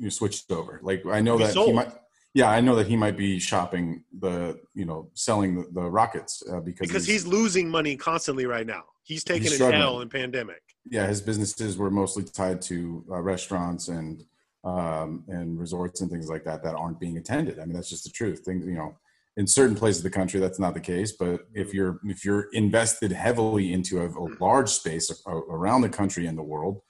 [0.10, 0.80] switched over.
[0.82, 1.68] Like I know that sold.
[1.68, 1.92] he might
[2.34, 6.42] yeah, I know that he might be shopping the, you know, selling the, the rockets
[6.50, 8.84] uh, because because he's, he's, losing money constantly right now.
[9.04, 10.62] He's taking he's an L in pandemic.
[10.90, 14.24] Yeah, his businesses were mostly tied to uh, restaurants and
[14.64, 17.60] um, and resorts and things like that that aren't being attended.
[17.60, 18.42] I mean, that's just the truth.
[18.46, 18.96] Things, you know,
[19.36, 21.12] in certain places of the country, that's not the case.
[21.12, 26.28] But if you're if you're invested heavily into a, a large space around the country
[26.28, 26.82] and the world,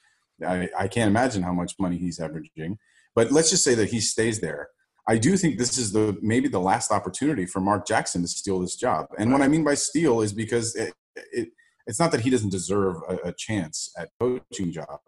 [0.45, 2.77] I, I can't imagine how much money he's averaging.
[3.15, 4.69] But let's just say that he stays there
[5.07, 8.59] I do think this is the maybe the last opportunity for Mark Jackson to steal
[8.59, 9.07] this job.
[9.17, 11.49] And what I mean by steal is because it, it,
[11.87, 14.99] it's not that he doesn't deserve a, a chance at coaching job,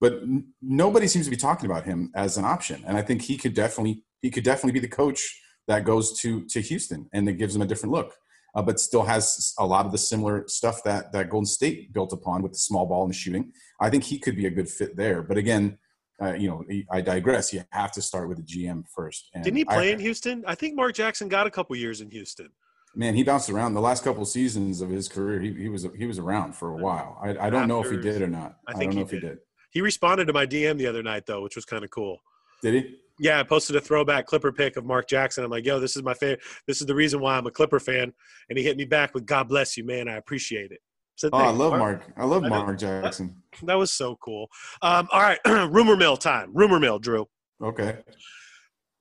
[0.00, 2.84] but n- nobody seems to be talking about him as an option.
[2.86, 6.44] And I think he could definitely he could definitely be the coach that goes to
[6.46, 8.14] to Houston and that gives him a different look.
[8.52, 12.12] Uh, but still has a lot of the similar stuff that that Golden State built
[12.12, 13.52] upon with the small ball and the shooting.
[13.80, 15.22] I think he could be a good fit there.
[15.22, 15.78] But again,
[16.20, 17.52] uh, you know, I digress.
[17.52, 19.30] You have to start with the GM first.
[19.34, 20.44] And Didn't he play I, in Houston?
[20.46, 22.50] I think Mark Jackson got a couple years in Houston.
[22.94, 25.40] Man, he bounced around the last couple seasons of his career.
[25.40, 27.18] He, he was he was around for a while.
[27.22, 28.56] I, I don't After, know if he did or not.
[28.66, 29.38] I, think I don't know he if he did.
[29.70, 32.18] He responded to my DM the other night though, which was kind of cool.
[32.62, 32.96] Did he?
[33.20, 35.44] Yeah, I posted a throwback Clipper pick of Mark Jackson.
[35.44, 36.40] I'm like, yo, this is my favorite.
[36.66, 38.12] This is the reason why I'm a Clipper fan.
[38.48, 40.08] And he hit me back with, God bless you, man.
[40.08, 40.80] I appreciate it.
[41.20, 42.00] So oh, I love Mark.
[42.00, 42.12] Mark.
[42.16, 43.36] I love I Mark Jackson.
[43.64, 44.48] That, was so cool.
[44.80, 45.38] Um, all right,
[45.70, 46.50] rumor mill time.
[46.54, 47.26] Rumor mill, Drew.
[47.62, 47.88] Okay.
[47.88, 48.04] A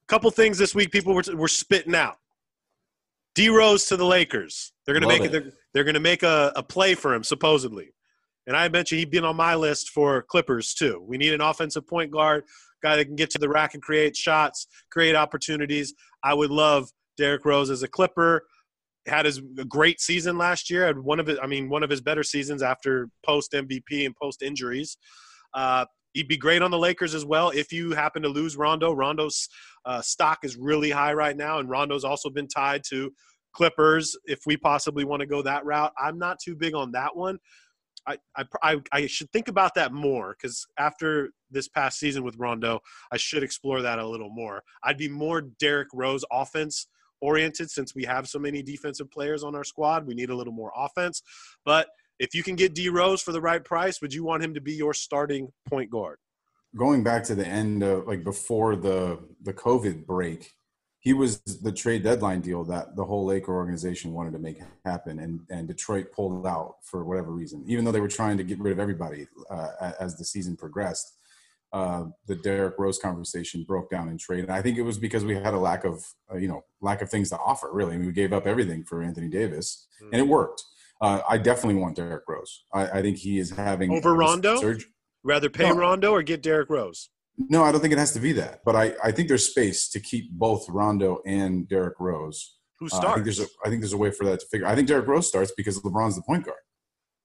[0.10, 0.92] Couple things this week.
[0.92, 2.18] People were were spitting out.
[3.36, 4.74] D Rose to the Lakers.
[4.86, 5.32] They're gonna love make it.
[5.32, 7.94] They're, they're, gonna make a, a play for him supposedly.
[8.48, 11.02] And I mentioned he'd been on my list for Clippers too.
[11.08, 12.44] We need an offensive point guard,
[12.84, 15.94] guy that can get to the rack and create shots, create opportunities.
[16.22, 18.44] I would love Derrick Rose as a Clipper
[19.08, 20.86] had his great season last year.
[20.86, 24.16] Had one of his, I mean, one of his better seasons after post MVP and
[24.16, 24.98] post injuries.
[25.54, 27.50] Uh, he'd be great on the Lakers as well.
[27.50, 29.48] If you happen to lose Rondo, Rondo's
[29.86, 33.12] uh, stock is really high right now, and Rondo's also been tied to
[33.54, 34.18] Clippers.
[34.26, 37.40] If we possibly want to go that route, I'm not too big on that one.
[38.08, 38.18] I,
[38.64, 42.80] I, I should think about that more because after this past season with Rondo,
[43.12, 44.64] I should explore that a little more.
[44.84, 46.88] I'd be more Derrick Rose offense
[47.22, 50.06] oriented since we have so many defensive players on our squad.
[50.06, 51.22] We need a little more offense.
[51.66, 51.88] But
[52.20, 54.62] if you can get D Rose for the right price, would you want him to
[54.62, 56.18] be your starting point guard?
[56.76, 60.52] Going back to the end of like before the the COVID break,
[61.00, 65.20] he was the trade deadline deal that the whole Laker organization wanted to make happen,
[65.20, 67.64] and and Detroit pulled out for whatever reason.
[67.68, 71.16] Even though they were trying to get rid of everybody uh, as the season progressed,
[71.72, 74.44] uh, the Derrick Rose conversation broke down in trade.
[74.44, 77.02] And I think it was because we had a lack of, uh, you know, lack
[77.02, 77.70] of things to offer.
[77.72, 80.10] Really, I mean, we gave up everything for Anthony Davis, mm.
[80.12, 80.64] and it worked.
[81.02, 82.64] Uh, I definitely want Derrick Rose.
[82.74, 84.60] I, I, think he is having over Rondo.
[84.60, 84.86] Surge.
[85.24, 85.76] Rather pay no.
[85.76, 87.10] Rondo or get Derrick Rose.
[87.38, 88.62] No, I don't think it has to be that.
[88.66, 92.58] But I, I think there's space to keep both Rondo and Derrick Rose.
[92.80, 93.06] Who starts?
[93.06, 94.68] Uh, I think there's a I think there's a way for that to figure.
[94.68, 96.60] I think Derrick Rose starts because LeBron's the point guard.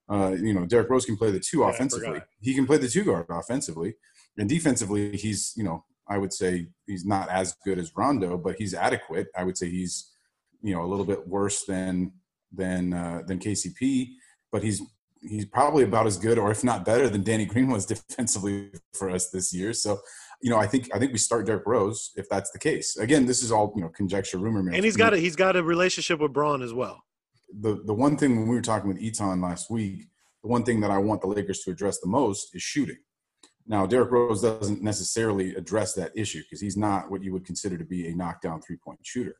[0.09, 2.21] Uh, you know, Derrick Rose can play the two yeah, offensively.
[2.41, 3.95] He can play the two guard offensively,
[4.37, 8.57] and defensively, he's you know I would say he's not as good as Rondo, but
[8.59, 9.29] he's adequate.
[9.37, 10.11] I would say he's
[10.63, 12.13] you know a little bit worse than
[12.53, 14.09] than uh, than KCP,
[14.53, 14.83] but he's
[15.23, 19.11] he's probably about as good, or if not better, than Danny Green was defensively for
[19.11, 19.73] us this year.
[19.73, 19.99] So,
[20.43, 22.97] you know, I think I think we start Derrick Rose if that's the case.
[22.97, 24.75] Again, this is all you know conjecture, rumor mill.
[24.75, 27.03] And he's got a he's got a relationship with Bron as well.
[27.61, 30.09] The the one thing when we were talking with Eton last week,
[30.43, 32.99] the one thing that I want the Lakers to address the most is shooting.
[33.67, 37.79] Now, Derrick Rose doesn't necessarily address that issue because he's not what you would consider
[37.79, 39.37] to be a knockdown three point shooter,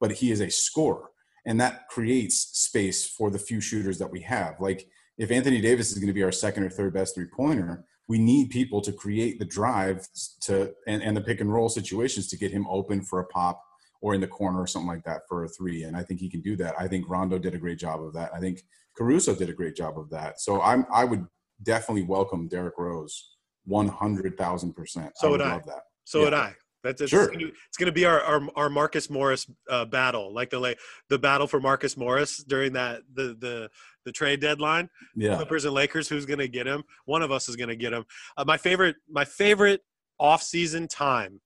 [0.00, 1.10] but he is a scorer.
[1.46, 4.60] And that creates space for the few shooters that we have.
[4.60, 7.84] Like, if Anthony Davis is going to be our second or third best three pointer,
[8.06, 10.06] we need people to create the drive
[10.42, 13.62] to and, and the pick and roll situations to get him open for a pop
[14.00, 15.84] or in the corner or something like that for a three.
[15.84, 16.74] And I think he can do that.
[16.78, 18.30] I think Rondo did a great job of that.
[18.34, 18.62] I think
[18.96, 20.40] Caruso did a great job of that.
[20.40, 21.26] So I'm I would
[21.62, 25.12] definitely welcome Derrick Rose one hundred thousand percent.
[25.16, 25.52] So I would, would I.
[25.52, 25.82] Love that.
[26.04, 26.24] So yeah.
[26.24, 26.54] would I.
[26.84, 27.32] That's it's, sure.
[27.32, 30.76] It's going to be our our, our Marcus Morris uh, battle, like the
[31.08, 33.68] the battle for Marcus Morris during that the the
[34.04, 34.88] the trade deadline.
[35.16, 35.34] Yeah.
[35.36, 36.08] Clippers and Lakers.
[36.08, 36.84] Who's going to get him?
[37.04, 38.04] One of us is going to get him.
[38.36, 39.80] Uh, my favorite my favorite
[40.20, 41.40] off season time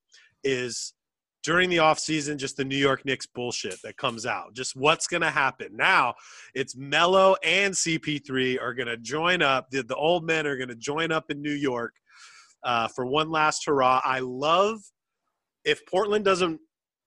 [0.44, 0.92] is
[1.42, 4.55] during the offseason, just the New York Knicks bullshit that comes out.
[4.55, 5.76] Just what's going to happen.
[5.76, 6.14] Now,
[6.55, 9.70] it's Melo and CP3 are going to join up.
[9.70, 11.94] The, the old men are going to join up in New York
[12.62, 14.00] uh, for one last hurrah.
[14.05, 14.78] I love
[15.64, 16.61] if Portland doesn't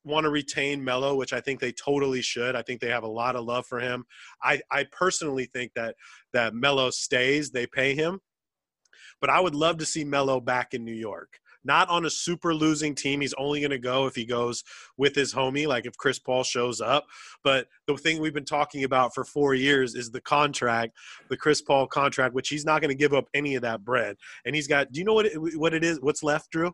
[0.04, 2.56] want to retain Melo, which I think they totally should.
[2.56, 4.06] I think they have a lot of love for him.
[4.44, 5.96] I, I personally think that
[6.34, 8.20] that Melo stays, they pay him.
[9.22, 12.54] But I would love to see Melo back in New York not on a super
[12.54, 13.22] losing team.
[13.22, 14.64] He's only going to go if he goes
[14.98, 17.06] with his homie, like if Chris Paul shows up.
[17.44, 20.96] But the thing we've been talking about for four years is the contract,
[21.30, 24.16] the Chris Paul contract, which he's not going to give up any of that bread.
[24.46, 26.00] And he's got, do you know what it, what it is?
[26.02, 26.74] What's left, Drew?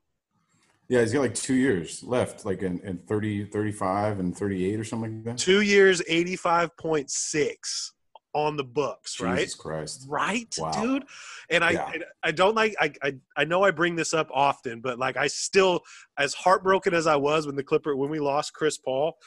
[0.89, 4.84] Yeah, he's got like two years left, like in, in 30, 35 and 38 or
[4.84, 5.38] something like that.
[5.38, 7.91] Two years, 85.6
[8.34, 9.39] on the books, Jesus right?
[9.39, 10.06] Jesus Christ.
[10.08, 10.72] Right, wow.
[10.72, 11.06] dude.
[11.50, 11.86] And I, yeah.
[11.86, 15.17] I, I don't like I, I I know I bring this up often, but like
[15.17, 15.82] I still
[16.17, 19.17] as heartbroken as I was when the Clipper when we lost Chris Paul,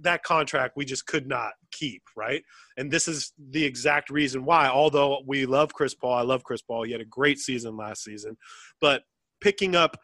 [0.00, 2.42] that contract we just could not keep, right?
[2.76, 4.68] And this is the exact reason why.
[4.68, 6.84] Although we love Chris Paul, I love Chris Paul.
[6.84, 8.36] He had a great season last season,
[8.80, 9.02] but
[9.40, 9.96] picking up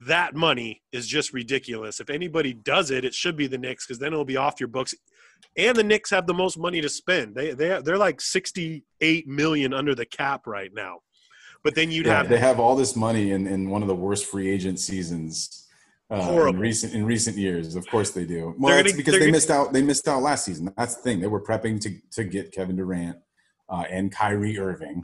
[0.00, 2.00] that money is just ridiculous.
[2.00, 4.68] If anybody does it, it should be the Knicks because then it'll be off your
[4.68, 4.94] books
[5.56, 7.34] and the Knicks have the most money to spend.
[7.34, 10.98] They they they're like sixty eight million under the cap right now.
[11.62, 13.94] But then you'd yeah, have they have all this money in, in one of the
[13.94, 15.66] worst free agent seasons
[16.10, 17.74] uh, in recent in recent years.
[17.74, 18.54] Of course they do.
[18.58, 19.72] Well, it's because they gonna, missed out.
[19.72, 20.72] They missed out last season.
[20.76, 21.20] That's the thing.
[21.20, 23.18] They were prepping to to get Kevin Durant
[23.68, 25.02] uh, and Kyrie Irving.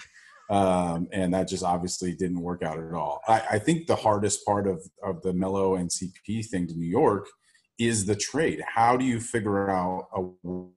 [0.50, 3.20] Um, and that just obviously didn't work out at all.
[3.28, 6.88] I, I think the hardest part of, of the Melo and CP thing to New
[6.88, 7.28] York
[7.80, 8.62] is the trade.
[8.66, 10.20] How do you figure out a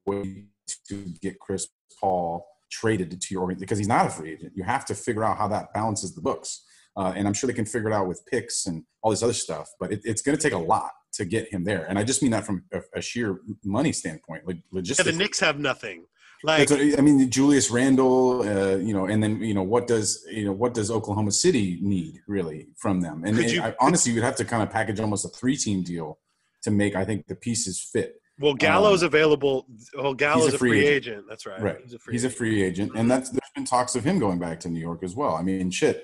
[0.05, 0.45] way
[0.87, 1.67] to get Chris
[1.99, 3.65] Paul traded to your organization?
[3.65, 4.53] Because he's not a free agent.
[4.55, 6.63] You have to figure out how that balances the books.
[6.95, 9.33] Uh, and I'm sure they can figure it out with picks and all this other
[9.33, 9.69] stuff.
[9.79, 11.85] But it, it's going to take a lot to get him there.
[11.89, 15.05] And I just mean that from a, a sheer money standpoint, like logistics.
[15.05, 16.05] Yeah, the Knicks have nothing.
[16.45, 20.43] Like I mean, Julius Randle, uh, you know, and then you know what does you
[20.43, 23.23] know what does Oklahoma City need really from them?
[23.25, 26.19] And, you, I, honestly, you'd have to kind of package almost a three-team deal
[26.63, 28.15] to make I think the pieces fit.
[28.39, 29.67] Well, Gallo's um, available.
[29.95, 31.15] Well, Gallo's a free, a free agent.
[31.15, 31.25] agent.
[31.29, 31.61] That's right.
[31.61, 31.77] Right.
[31.83, 32.33] He's a free, he's agent.
[32.33, 35.03] A free agent, and that's there's been talks of him going back to New York
[35.03, 35.35] as well.
[35.35, 36.03] I mean, shit.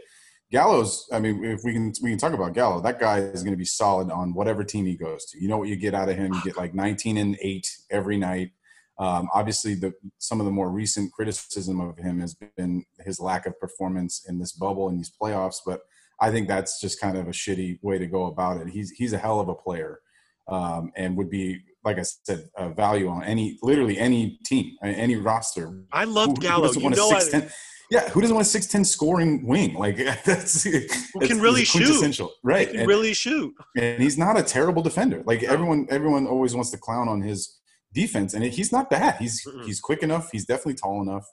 [0.51, 1.07] Gallo's.
[1.11, 3.57] I mean, if we can we can talk about Gallo, that guy is going to
[3.57, 5.41] be solid on whatever team he goes to.
[5.41, 6.33] You know what you get out of him?
[6.33, 8.51] You get like 19 and eight every night.
[8.99, 13.45] Um, obviously, the some of the more recent criticism of him has been his lack
[13.45, 15.57] of performance in this bubble and these playoffs.
[15.65, 15.81] But
[16.19, 18.69] I think that's just kind of a shitty way to go about it.
[18.69, 19.99] He's he's a hell of a player
[20.49, 25.15] um, and would be like I said, a value on any literally any team, any
[25.15, 25.85] roster.
[25.91, 26.71] I love Gallo.
[26.73, 27.49] Who you know I,
[27.89, 29.73] yeah, who doesn't want a six ten scoring wing?
[29.75, 32.67] Like that's who can really shoot, right?
[32.67, 35.23] He can and, really shoot, and he's not a terrible defender.
[35.25, 37.59] Like everyone, everyone always wants to clown on his
[37.93, 39.15] defense, and he's not bad.
[39.15, 40.29] He's mm he's quick enough.
[40.31, 41.25] He's definitely tall enough.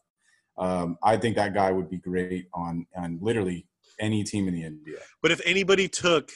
[0.58, 3.66] Um, I think that guy would be great on on literally
[4.00, 5.00] any team in the NBA.
[5.22, 6.30] But if anybody took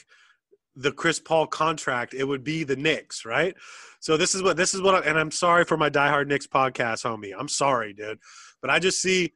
[0.75, 3.55] the Chris Paul contract, it would be the Knicks, right?
[3.99, 6.47] So this is what this is what, I, and I'm sorry for my diehard Knicks
[6.47, 7.33] podcast, homie.
[7.37, 8.19] I'm sorry, dude,
[8.61, 9.33] but I just see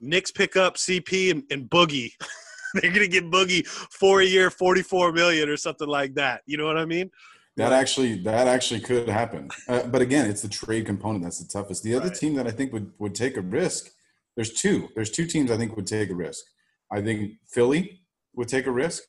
[0.00, 2.12] Knicks pick up CP and, and Boogie.
[2.74, 6.42] They're gonna get Boogie for a year, 44 million or something like that.
[6.46, 7.10] You know what I mean?
[7.56, 11.46] That actually that actually could happen, uh, but again, it's the trade component that's the
[11.48, 11.84] toughest.
[11.84, 12.16] The other Right.
[12.16, 13.90] team that I think would would take a risk.
[14.34, 14.88] There's two.
[14.96, 16.44] There's two teams I think would take a risk.
[16.90, 18.00] I think Philly
[18.34, 19.04] would take a risk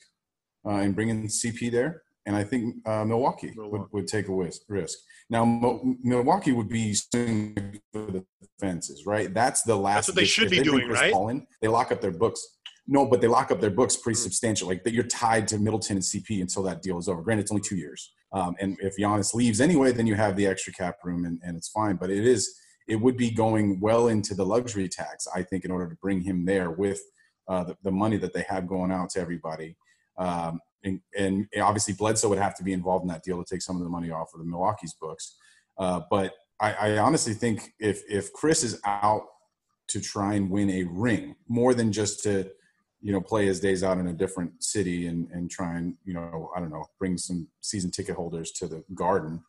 [0.68, 3.90] uh, in bringing CP there, and I think uh, Milwaukee, Would, Milwaukee.
[3.94, 4.34] would take a
[4.68, 4.98] risk.
[5.30, 8.26] Now, Mo- Milwaukee would be swinging for the
[8.60, 9.34] fences, right?
[9.34, 10.08] That's the last.
[10.10, 11.14] what they should If be they doing, right?
[11.62, 12.46] They lock up their books.
[12.88, 14.24] No, but they lock up their books pretty Mm.
[14.24, 14.68] substantial.
[14.68, 17.22] Like that, you're tied to Middleton and CP until that deal is over.
[17.24, 18.14] Granted, it's only two years.
[18.32, 21.58] Um, and if Giannis leaves anyway, then you have the extra cap room, and, and
[21.58, 21.96] it's fine.
[21.96, 22.54] But it is
[22.88, 26.22] it would be going well into the luxury tax, I think, in order to bring
[26.22, 27.02] him there with
[27.48, 29.76] uh, the, the money that they have going out to everybody.
[30.18, 33.62] Um, and, and obviously, Bledsoe would have to be involved in that deal to take
[33.62, 35.36] some of the money off of the Milwaukee's books.
[35.78, 39.24] Uh, but I, I honestly think if if Chris is out
[39.88, 42.50] to try and win a ring, more than just to
[43.02, 46.14] you know play his days out in a different city and and try and you
[46.14, 49.44] know I don't know bring some season ticket holders to the Garden.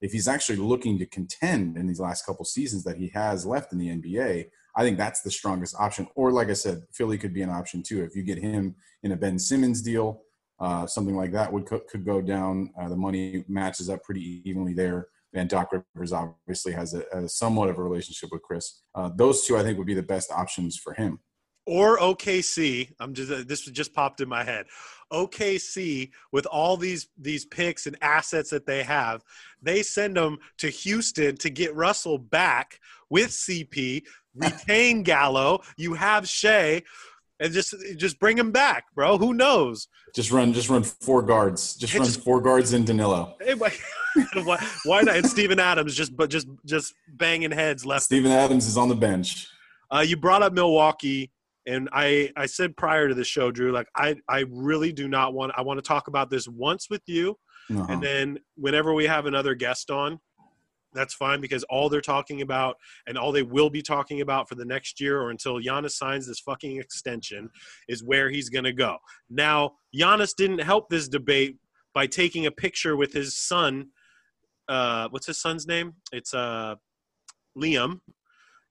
[0.00, 3.72] If he's actually looking to contend in these last couple seasons that he has left
[3.72, 4.46] in the NBA,
[4.78, 6.06] I think that's the strongest option.
[6.14, 8.04] Or like I said, Philly could be an option too.
[8.04, 10.22] If you get him in a Ben Simmons deal,
[10.60, 12.70] uh, something like that would could, go down.
[12.80, 15.08] Uh, the money matches up pretty evenly there.
[15.34, 18.82] And Doc Rivers obviously has a, a somewhat of a relationship with Chris.
[18.94, 21.18] Uh, those two, I think, would be the best options for him.
[21.66, 22.92] or OKC.
[23.00, 24.66] I'm just uh, this just popped in my head.
[25.12, 29.24] OKC with all these these picks and assets that they have,
[29.60, 34.02] they send them to Houston to get Russell back with CP,
[34.38, 35.60] retain Gallo.
[35.76, 36.82] You have Shai,
[37.40, 39.18] and just just bring him back, bro.
[39.18, 39.88] Who knows?
[40.14, 41.74] Just run, just run four guards.
[41.76, 43.36] Just Yeah, run just- four guards in Danilo.
[43.40, 43.72] Hey, why,
[44.44, 45.16] why, why not?
[45.16, 48.96] And Steven Adams just but just just banging heads left Steven Adams is on the
[48.96, 49.46] bench.
[49.94, 51.30] Uh, you brought up Milwaukee,
[51.66, 55.34] and I I said prior to the show, Drew, like I I really do not
[55.34, 57.36] want I want to talk about this once with you,
[57.70, 57.86] Uh-huh.
[57.88, 60.18] and then whenever we have another guest on,
[60.98, 64.54] that's fine because all they're talking about and all they will be talking about for
[64.54, 67.48] the next year or until Giannis signs this fucking extension
[67.88, 68.98] is where he's gonna go.
[69.30, 71.56] Now, Giannis didn't help this debate
[71.94, 73.88] by taking a picture with his son.
[74.68, 75.94] Uh, what's his son's name?
[76.12, 76.74] It's uh,
[77.56, 78.00] Liam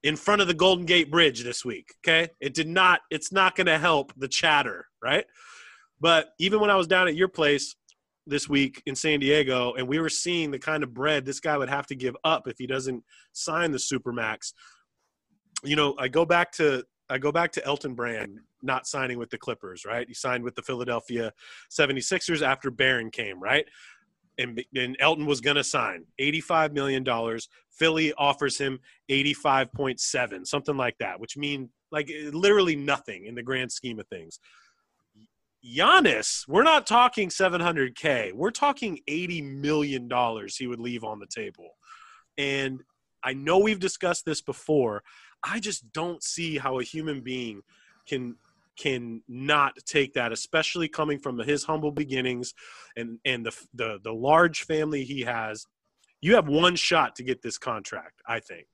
[0.02, 1.92] in front of the Golden Gate Bridge this week.
[2.04, 3.00] Okay, it did not.
[3.10, 5.24] It's not going to help the chatter, right?
[6.00, 7.74] But even when I was down at your place
[8.28, 11.56] this week in San Diego, and we were seeing the kind of bread this guy
[11.56, 14.52] would have to give up if he doesn't sign the supermax.
[15.64, 19.30] You know, I go back to I go back to Elton Brand not signing with
[19.30, 20.06] the Clippers, right?
[20.06, 21.32] He signed with the Philadelphia
[21.70, 23.64] 76ers after Baron came, right?
[24.36, 27.04] And, and Elton was going to sign $85 million.
[27.70, 28.78] Philly offers him
[29.10, 34.38] 85.7, something like that, which mean like literally nothing in the grand scheme of things.
[35.64, 38.32] Giannis, we're not talking 700K.
[38.32, 40.08] We're talking $80 million
[40.56, 41.70] he would leave on the table.
[42.36, 42.82] And
[43.24, 45.02] I know we've discussed this before.
[45.42, 47.62] I just don't see how a human being
[48.06, 48.36] can
[48.78, 52.54] can not take that, especially coming from his humble beginnings
[52.96, 55.66] and and the the the large family he has.
[56.20, 58.66] You have one shot to get this contract, I think.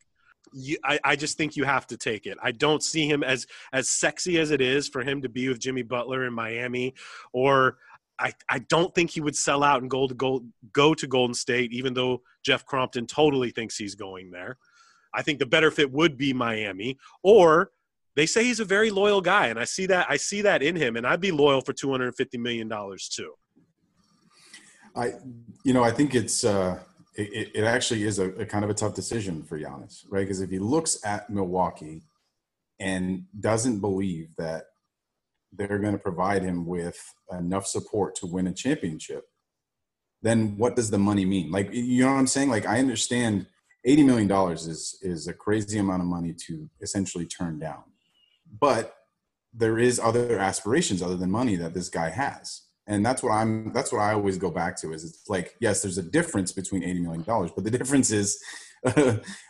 [0.56, 2.38] You, I, I just think you have to take it.
[2.40, 5.58] I don't see him as as sexy as it is for him to be with
[5.58, 6.94] Jimmy Butler in Miami,
[7.32, 7.78] or
[8.20, 11.34] I, I don't think he would sell out and go to go, go to Golden
[11.34, 14.56] State, even though Jeff Crompton totally thinks he's going there.
[15.12, 17.72] I think the better fit would be Miami, or
[18.14, 20.76] they say he's a very loyal guy, and I see that I see that in
[20.76, 23.32] him, and I'd be loyal for two hundred and fifty million dollars too.
[24.94, 25.14] I,
[25.64, 26.78] you know, I think it's uh,
[27.16, 30.20] it, it- actually is a, a kind of a tough decision for Giannis, right?
[30.20, 32.02] Because if he looks at Milwaukee
[32.80, 34.64] and doesn't believe that
[35.52, 36.98] they're going to provide him with
[37.30, 39.24] enough support to win a championship,
[40.22, 41.50] then what does the money mean?
[41.50, 42.50] Like, you know what I'm saying?
[42.50, 43.46] Like, I understand
[43.84, 47.84] eighty million dollars is is a crazy amount of money to essentially turn down,
[48.60, 48.96] but
[49.52, 53.72] there is other aspirations other than money that this guy has and that's what i'm
[53.72, 56.82] that's what i always go back to is it's like yes there's a difference between
[56.82, 58.42] 80 million dollars but the difference is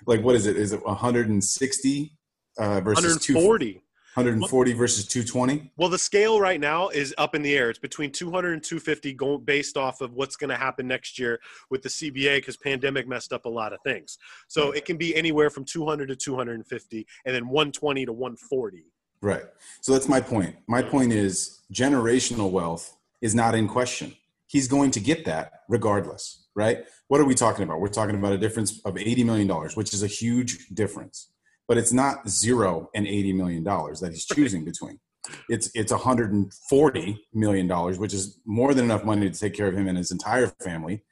[0.07, 2.19] like what is it is it 160
[2.59, 3.81] uh versus 140.
[4.15, 7.69] 140 versus 220 Well, the scale right now is up in the air.
[7.69, 11.41] It's between 200 and 250 go, based off of what's going to happen next year
[11.69, 14.17] with the CBA because pandemic messed up a lot of things.
[14.47, 18.85] So it can be anywhere from 200 to 250 and then 120 to 140.
[19.21, 19.47] Right.
[19.81, 20.55] So that's my point.
[20.69, 24.15] My point is generational wealth is not in question.
[24.47, 26.85] He's going to get that regardless, right?
[27.09, 27.81] What are we talking about?
[27.81, 31.31] We're talking about a difference of $80 million, which is a huge difference.
[31.67, 35.01] But it's not zero and $80 million that he's choosing between.
[35.49, 39.75] It's it's 140 million dollars, which is more than enough money to take care of
[39.75, 41.03] him and his entire family.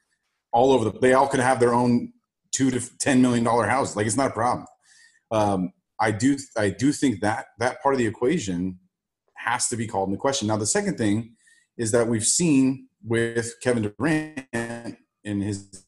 [0.52, 2.12] All over the, they all could have their own
[2.50, 3.96] two to ten million dollar house.
[3.96, 4.66] Like it's not a problem.
[5.30, 8.80] Um, I do I do think that that part of the equation
[9.36, 10.48] has to be called into question.
[10.48, 11.34] Now the second thing
[11.82, 15.84] is that we've seen with Kevin Durant in his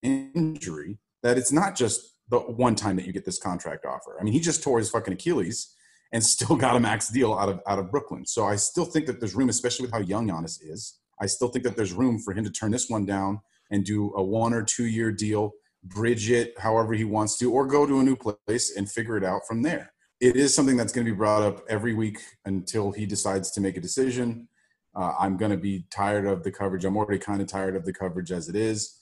[0.00, 4.16] injury that it's not just the one time that you get this contract offer.
[4.20, 5.74] I mean, he just tore his fucking Achilles
[6.12, 8.24] and still got a max deal out of out of Brooklyn.
[8.24, 11.00] So I still think that there's room, especially with how young Giannis is.
[11.20, 13.40] I still think that there's room for him to turn this one down
[13.72, 17.66] and do a one or two year deal bridge it however he wants to, or
[17.66, 19.92] go to a new place and figure it out from there.
[20.20, 23.60] It is something that's going to be brought up every week until he decides to
[23.60, 24.46] make a decision.
[24.94, 26.84] Uh, I'm going to be tired of the coverage.
[26.84, 28.98] I'm already kind of tired of the coverage as it is.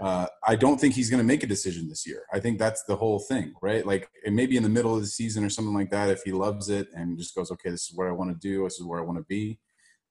[0.00, 2.22] Uh, I don't think he's going to make a decision this year.
[2.32, 3.84] I think that's the whole thing, right?
[3.86, 6.08] Like, it may be in the middle of the season or something like that.
[6.08, 8.64] If he loves it and just goes, okay, this is what I want to do,
[8.64, 9.58] this is where I want to be,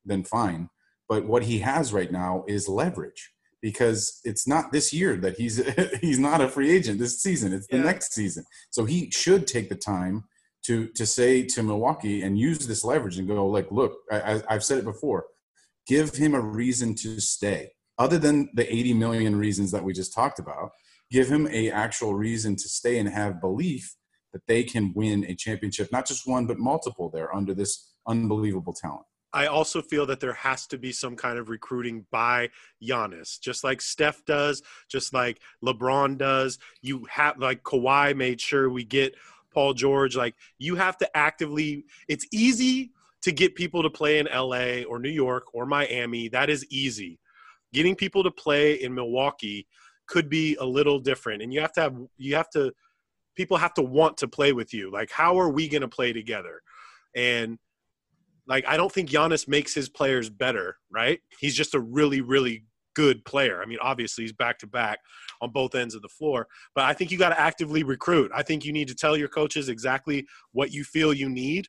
[0.05, 0.69] then fine.
[1.09, 5.63] But what he has right now is leverage because it's not this year that he's
[6.01, 7.83] he's not a free agent this season it's the yeah.
[7.83, 10.25] next season so he should take the time
[10.63, 14.63] to to say to milwaukee and use this leverage and go like look I, i've
[14.63, 15.25] said it before
[15.87, 20.13] give him a reason to stay other than the 80 million reasons that we just
[20.13, 20.71] talked about
[21.11, 23.95] give him a actual reason to stay and have belief
[24.31, 28.73] that they can win a championship not just one but multiple there under this unbelievable
[28.73, 29.05] talent
[29.35, 32.51] I also feel that there has to be some kind of recruiting by
[32.83, 36.59] Giannis, just like Steph does, just like LeBron does.
[36.81, 39.15] You have like Kawhi made sure we get
[39.53, 40.15] Paul George.
[40.15, 41.85] Like you have to actively.
[42.07, 42.91] It's easy
[43.21, 46.27] to get people to play in LA or New York or Miami.
[46.29, 47.19] That is easy.
[47.71, 49.67] Getting people to play in Milwaukee
[50.07, 52.73] could be a little different, and you have to have you have to
[53.35, 54.91] people have to want to play with you.
[54.91, 56.61] Like how are we going to play together?
[57.15, 57.57] And
[58.47, 61.19] like I don't think Giannis makes his players better, right?
[61.39, 62.65] He's just a really, really
[62.95, 63.61] good player.
[63.61, 64.99] I mean, obviously he's back to back
[65.41, 68.31] on both ends of the floor, but I think you got to actively recruit.
[68.33, 71.67] I think you need to tell your coaches exactly what you feel you need.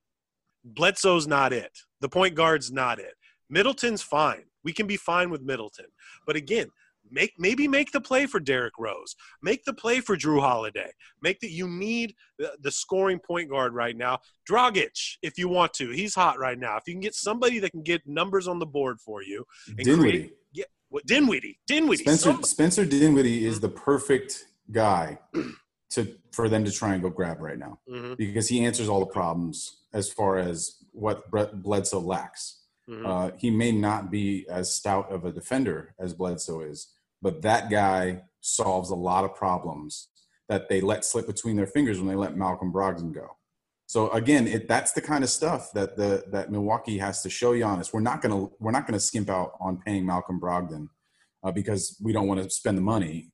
[0.64, 1.79] Bledsoe's not it.
[2.01, 3.14] The point guard's not it.
[3.51, 4.45] Middleton's fine.
[4.62, 5.87] We can be fine with Middleton.
[6.27, 6.68] But again,
[7.11, 9.14] make maybe make the play for Derrick Rose.
[9.43, 10.91] Make the play for Jrue Holiday.
[11.22, 14.18] Make that you need the, the, scoring point guard right now.
[14.51, 16.77] Dragic, if you want to, he's hot right now.
[16.77, 19.79] If you can get somebody that can get numbers on the board for you, and
[19.79, 20.18] Dinwiddie.
[20.18, 20.64] Create, yeah,
[20.95, 22.05] what Dinwiddie, Dinwiddie.
[22.05, 25.18] Spencer, Spencer Dinwiddie is the perfect guy
[25.90, 28.14] to for them to try and go grab right now mm-hmm.
[28.14, 32.61] because he answers all the problems as far as what Brett Bledsoe lacks.
[32.88, 33.07] Mm-hmm.
[33.07, 37.70] Uh, he may not be as stout of a defender as Bledsoe is, but that
[37.70, 40.11] guy solves a lot of problems
[40.49, 43.36] that they let slip between their fingers when they let Malcolm Brogdon go.
[43.87, 47.53] So again, it, that's the kind of stuff that the that Milwaukee has to show
[47.53, 47.93] Giannis.
[47.93, 50.89] We're not gonna we're not gonna skimp out on paying Malcolm Brogdon
[51.43, 53.30] uh, because we don't want to spend the money.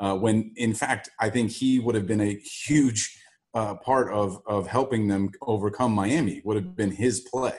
[0.00, 3.16] Uh, when in fact, I think he would have been a huge
[3.54, 6.42] uh, part of of helping them overcome Miami.
[6.44, 7.58] Would have been his play.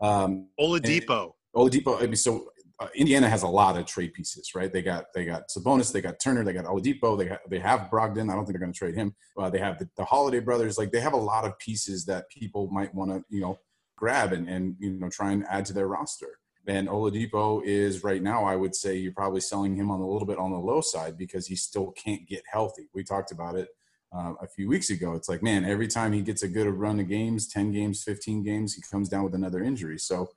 [0.00, 1.32] Um, Oladipo.
[1.54, 2.02] Oladipo.
[2.02, 2.48] I mean, so
[2.80, 4.72] uh, Indiana has a lot of trade pieces, right?
[4.72, 7.90] They got they got Sabonis, they got Turner, they got Oladipo, they got, they have
[7.90, 8.30] Brogdon.
[8.30, 9.14] I don't think they're going to trade him.
[9.36, 10.78] Uh, they have the, the, Holiday brothers.
[10.78, 13.58] Like they have a lot of pieces that people might want to you know
[13.96, 16.38] grab and and you know try and add to their roster.
[16.68, 20.26] And Oladipo is right now, I would say you're probably selling him on a little
[20.26, 22.90] bit on the low side because he still can't get healthy.
[22.92, 23.68] We talked about it
[24.14, 25.14] uh, a few weeks ago.
[25.14, 28.42] It's like, man, every time he gets a good run of games, 10 games, 15
[28.42, 29.98] games, he comes down with another injury.
[29.98, 30.28] So,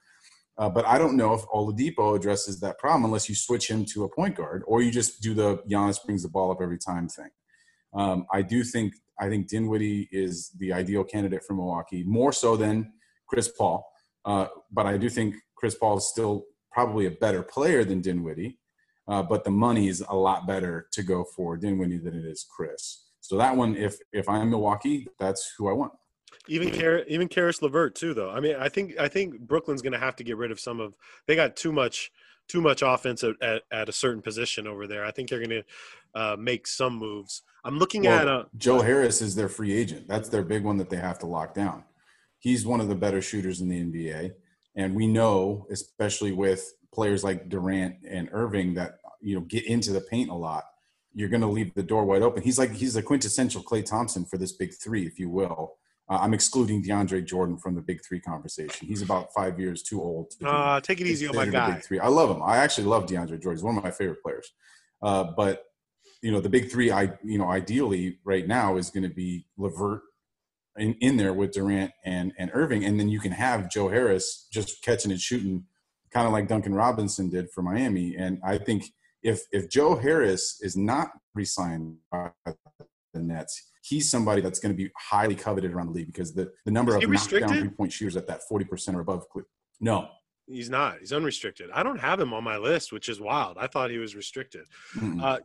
[0.58, 4.04] uh, but I don't know if Oladipo addresses that problem unless you switch him to
[4.04, 7.08] a point guard or you just do the Giannis brings the ball up every time
[7.08, 7.30] thing.
[7.94, 12.58] Um, I do think I think Dinwiddie is the ideal candidate for Milwaukee, more so
[12.58, 12.94] than
[13.28, 13.86] Chris Paul.
[14.26, 18.58] Uh, but I do think Chris Paul is still probably a better player than Dinwiddie.
[19.08, 22.46] Uh, but the money is a lot better to go for Dinwiddie than it is
[22.56, 23.08] Chris.
[23.20, 25.94] So that one, if if I'm Milwaukee, that's who I want.
[26.48, 28.30] Even Car- even Caris LeVert too, though.
[28.30, 30.80] I mean, I think I think Brooklyn's going to have to get rid of some
[30.80, 30.96] of.
[31.28, 32.12] They got too much
[32.48, 35.06] too much offense at, at, at a certain position over there.
[35.06, 35.64] I think they're going to
[36.16, 37.44] uh, make some moves.
[37.64, 40.08] I'm looking well, at uh, Joe Harris is their free agent.
[40.08, 41.84] That's their big one that they have to lock down.
[42.40, 44.32] He's one of the better shooters in the NBA,
[44.76, 49.94] and we know, especially with players like Durant and Irving, that you know get into
[49.94, 50.64] the paint a lot
[51.14, 52.42] you're going to leave the door wide open.
[52.42, 55.78] He's like he's a quintessential Klay Thompson for this big three, if you will.
[56.12, 58.86] Uh, I'm excluding DeAndre Jordan from the big three conversation.
[58.86, 60.32] He's about five years too old.
[60.42, 61.76] To Uh, take it easy on my guy.
[61.76, 62.00] Big three.
[62.00, 62.44] I love him.
[62.44, 63.54] I actually love DeAndre Jordan.
[63.54, 64.52] He's one of my favorite players.
[65.02, 65.64] Uh, but
[66.22, 69.48] you know, the big three, I you know, ideally right now is going to be
[69.58, 70.02] Levert
[70.76, 74.48] in, in there with Durant and and Irving, and then you can have Joe Harris
[74.52, 75.64] just catching and shooting,
[76.12, 78.18] kind of like Duncan Robinson did for Miami.
[78.18, 78.84] And I think
[79.24, 82.56] if if Joe Harris is not re-signed by the
[83.20, 86.72] Nets, he's somebody that's going to be highly coveted around the league because the, the
[86.72, 89.28] number of knockdown three point shooters at that forty percent or above.
[89.30, 89.48] clip-
[89.80, 90.08] No,
[90.48, 91.00] He's not.
[91.00, 91.70] He's unrestricted.
[91.74, 93.58] I don't have him on my list, which is wild.
[93.60, 94.66] I thought he was restricted.
[94.98, 95.22] Mm-mm.
[95.22, 95.40] Uh,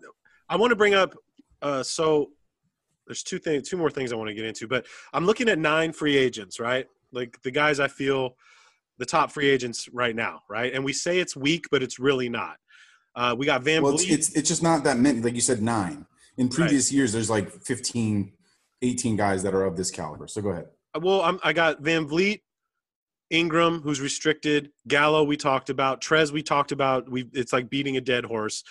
[0.49, 1.14] I want to bring up.
[1.62, 2.31] Uh, so
[3.07, 5.59] there's two things, two more things I want to get into, but I'm looking at
[5.59, 6.87] nine free agents, right?
[7.12, 8.37] Like the guys I feel
[8.99, 10.73] the top free agents right now, right?
[10.73, 12.57] And we say it's weak, but it's really not.
[13.14, 15.21] Uh, we got Van well, it's, it's it's just not that many.
[15.21, 16.05] Like you said, nine.
[16.39, 18.32] In previous years, there's like 15,
[18.82, 20.28] 18 guys that are of this caliber.
[20.28, 20.66] So go ahead.
[21.01, 22.43] well, I'm, I got VanVleet,
[23.30, 24.70] Ingram, who's restricted.
[24.87, 26.01] Gallo, we talked about.
[26.01, 27.11] Trez, we talked about.
[27.11, 28.62] We it's like beating a dead horse.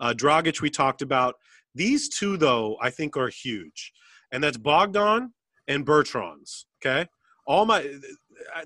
[0.00, 1.36] Uh, Dragic, we talked about.
[1.74, 3.92] These two, though, I think are huge,
[4.30, 5.32] and that's Bogdan
[5.68, 6.64] and Bertans.
[6.84, 7.06] Okay,
[7.46, 7.98] all my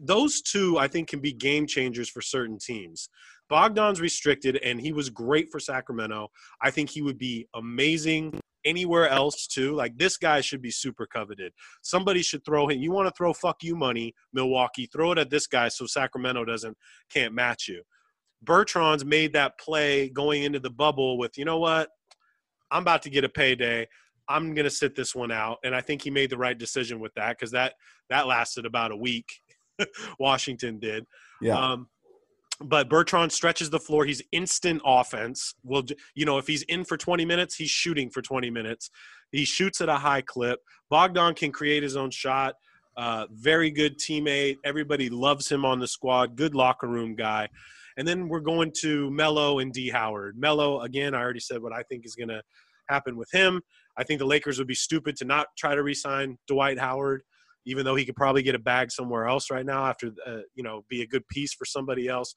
[0.01, 3.09] those two, I think, can be game changers for certain teams.
[3.51, 6.29] Bogdan's restricted, and he was great for Sacramento.
[6.61, 9.75] I think he would be amazing anywhere else too.
[9.75, 11.53] Like this guy should be super coveted.
[11.83, 12.81] Somebody should throw him.
[12.81, 14.89] You want to throw fuck you money, Milwaukee?
[14.93, 16.77] Throw it at this guy so Sacramento doesn't
[17.11, 17.83] can't match you.
[18.45, 21.89] Bertans made that play going into the bubble with you know what?
[22.71, 23.87] I'm about to get a payday.
[24.29, 27.15] I'm gonna sit this one out, and I think he made the right decision with
[27.15, 27.75] that because that
[28.11, 29.27] that lasted about a week.
[30.19, 31.07] Washington did.
[31.41, 31.57] Yeah.
[31.59, 31.89] Um,
[32.61, 34.05] but Bertans stretches the floor.
[34.05, 35.55] He's instant offense.
[35.63, 35.85] Well,
[36.15, 38.91] you know, if he's in for 20 minutes, he's shooting for 20 minutes.
[39.33, 40.61] He shoots at a high clip.
[40.91, 42.55] Bogdan can create his own shot.
[42.97, 44.57] Uh, very good teammate.
[44.65, 46.37] Everybody loves him on the squad.
[46.37, 47.49] Good locker room guy.
[47.99, 50.39] And then we're going to Mello and D Howard.
[50.39, 52.43] Mello, again, I already said what I think is going to
[52.89, 53.61] happen with him.
[53.99, 57.23] I think the Lakers would be stupid to not try to re-sign Dwight Howard
[57.67, 60.63] even though he could probably get a bag somewhere else right now after uh, you
[60.63, 62.35] know be a good piece for somebody else.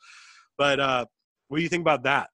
[0.58, 1.06] But uh,
[1.48, 2.30] what do you think about that,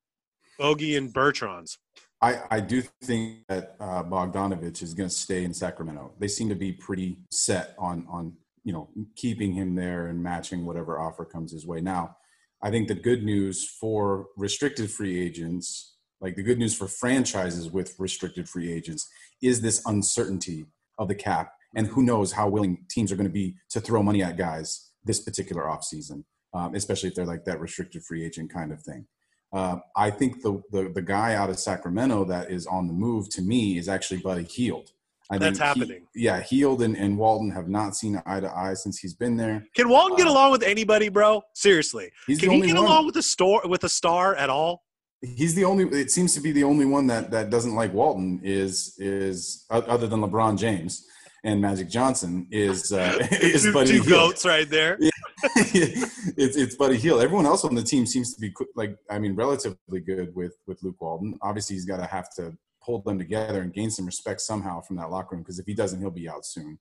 [0.58, 1.78] Bogey and Bertans?
[2.22, 6.14] I, I do think that uh, Bogdanovic is going to stay in Sacramento.
[6.18, 8.34] They seem to be pretty set on on
[8.64, 11.82] you know keeping him there and matching whatever offer comes his way.
[11.82, 12.18] Now,
[12.64, 17.70] I think the good news for restricted free agents, like the good news for franchises
[17.70, 19.08] with restricted free agents,
[19.42, 20.66] is this uncertainty
[20.98, 24.02] of the cap, and who knows how willing teams are going to be to throw
[24.02, 26.24] money at guys this particular offseason,
[26.54, 29.06] um, especially if they're like that restricted free agent kind of thing.
[29.54, 33.30] Uh, I think the, the the guy out of Sacramento that is on the move
[33.30, 34.90] to me is actually Buddy Hield.
[35.32, 36.08] I That's think he- happening.
[36.14, 39.66] yeah, Hield and, and Walton have not seen eye to eye since he's been there.
[39.76, 41.42] Can Walton get Uh, along with anybody, bro?
[41.54, 42.86] Seriously, can he get one.
[42.86, 44.84] along with a store with a star at all?
[45.22, 45.86] He's the only.
[46.00, 48.40] It seems to be the only one that that doesn't like Walton.
[48.44, 51.08] Is is other than LeBron James
[51.46, 54.98] and Magic Johnson is uh, is two Buddy two goats right there.
[55.44, 57.22] it's it's Buddy Hield.
[57.22, 60.82] Everyone else on the team seems to be like I mean relatively good with with
[60.84, 61.38] Luke Walton.
[61.42, 64.98] Obviously, he's got to have to hold them together and gain some respect somehow from
[64.98, 66.78] that locker room because if he doesn't, he'll be out soon.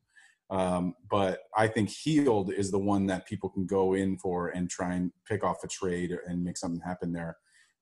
[0.50, 4.68] Um, but I think Hield is the one that people can go in for and
[4.68, 7.36] try and pick off a trade and make something happen there.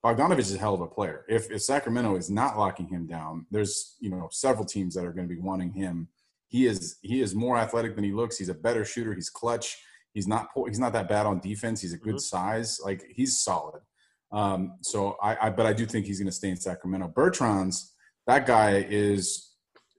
[0.04, 1.24] Bogdanovic is a hell of a player.
[1.28, 5.12] If, if Sacramento is not locking him down, there's you know several teams that are
[5.12, 6.08] going to be wanting him.
[6.52, 8.36] He is he is more athletic than he looks.
[8.36, 9.14] He's a better shooter.
[9.14, 9.74] He's clutch.
[10.12, 11.80] He's not poor- he's not that bad on defense.
[11.80, 12.20] He's a good Mhm.
[12.20, 12.78] size.
[12.84, 13.80] Like he's solid.
[14.30, 17.08] Um, so I, I but I do think he's going to stay in Sacramento.
[17.08, 17.76] Bertans
[18.26, 19.48] that guy is.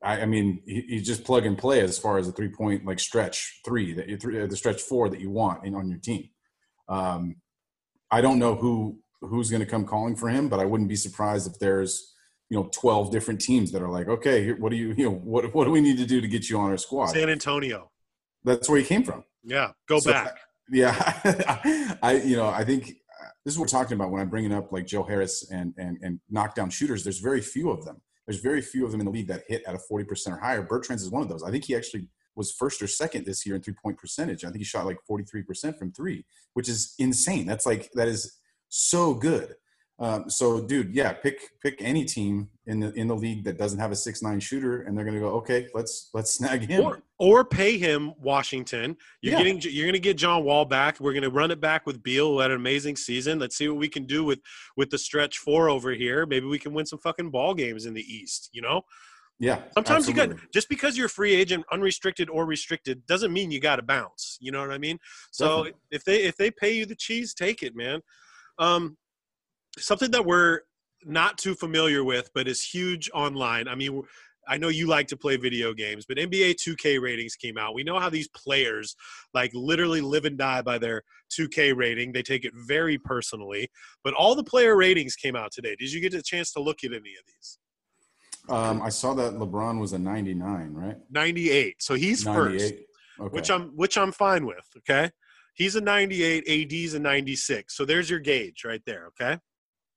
[0.04, 2.86] I, I mean, he, he's just plug and play as far as a three point
[2.86, 6.00] like stretch three that you three, the stretch four that you want in on your
[6.00, 6.30] team.
[6.88, 7.36] Um,
[8.12, 10.96] I don't know who who's going to come calling for him, but I wouldn't be
[10.98, 12.13] surprised if there's
[12.54, 15.52] you know 12 different teams that are like, okay, what do you you know what
[15.56, 17.08] what do we need to do to get you on our squad?
[17.08, 17.90] San Antonio.
[18.44, 19.24] That's where he came from.
[19.44, 20.38] Yeah, go So- back.
[20.72, 20.94] Yeah,
[22.02, 22.84] I you know I think
[23.22, 25.74] uh, this is what we're talking about when I'm bringing up like Joe Harris and
[25.78, 27.04] and and knockdown shooters.
[27.04, 28.02] There's very few of them.
[28.26, 30.66] There's very few of them in the league that hit at a 40% or higher.
[30.66, 31.44] Bertans is one of those.
[31.44, 34.46] I think he actually was first or second this year in three point percentage.
[34.46, 36.24] I think he shot like 43% from three,
[36.54, 37.46] which is insane.
[37.46, 38.38] That's like that is
[38.70, 39.56] so good.
[40.00, 43.78] Um, so, dude, yeah, pick pick any team in the in the league that doesn't
[43.80, 46.84] have a six nine shooter, and they're gonna go, okay, let's let's snag him.
[46.84, 48.98] Or or pay him Washington.
[49.22, 49.38] You're Yeah.
[49.44, 51.00] getting you're going to get John Wall back.
[51.00, 53.38] We're going to run it back with Beal, who had an amazing season.
[53.40, 54.40] Let's see what we can do with
[54.76, 56.26] with the stretch four over here.
[56.26, 58.50] Maybe we can win some fucking ball games in the East.
[58.52, 58.82] You know,
[59.40, 59.62] Yeah.
[59.76, 60.36] Sometimes you absolutely.
[60.44, 63.84] got just because you're a free agent, unrestricted or restricted, doesn't mean you got to
[63.84, 64.38] bounce.
[64.42, 64.98] You know what I mean?
[65.32, 65.74] So Definitely.
[65.92, 68.02] if they if they pay you the cheese, take it, man.
[68.60, 68.98] Um,
[69.78, 70.62] something that we're
[71.06, 73.68] not too familiar with, but is huge online.
[73.68, 74.02] I mean,
[74.48, 77.74] I know you like to play video games, but NBA 2K ratings came out.
[77.74, 78.96] We know how these players
[79.34, 81.02] like literally live and die by their
[81.38, 82.12] 2K rating.
[82.12, 83.70] They take it very personally.
[84.04, 85.76] But all the player ratings came out today.
[85.80, 87.58] Did you get a chance to look at any of these?
[88.50, 90.98] Um, I saw that LeBron was a 99, right?
[91.10, 91.82] 98.
[91.82, 92.74] So he's first.
[93.20, 93.36] Okay.
[93.36, 94.68] which I'm which I'm fine with.
[94.78, 95.12] Okay,
[95.54, 97.76] he's a 98, AD's a 96.
[97.76, 99.08] So there's your gauge right there.
[99.08, 99.38] Okay,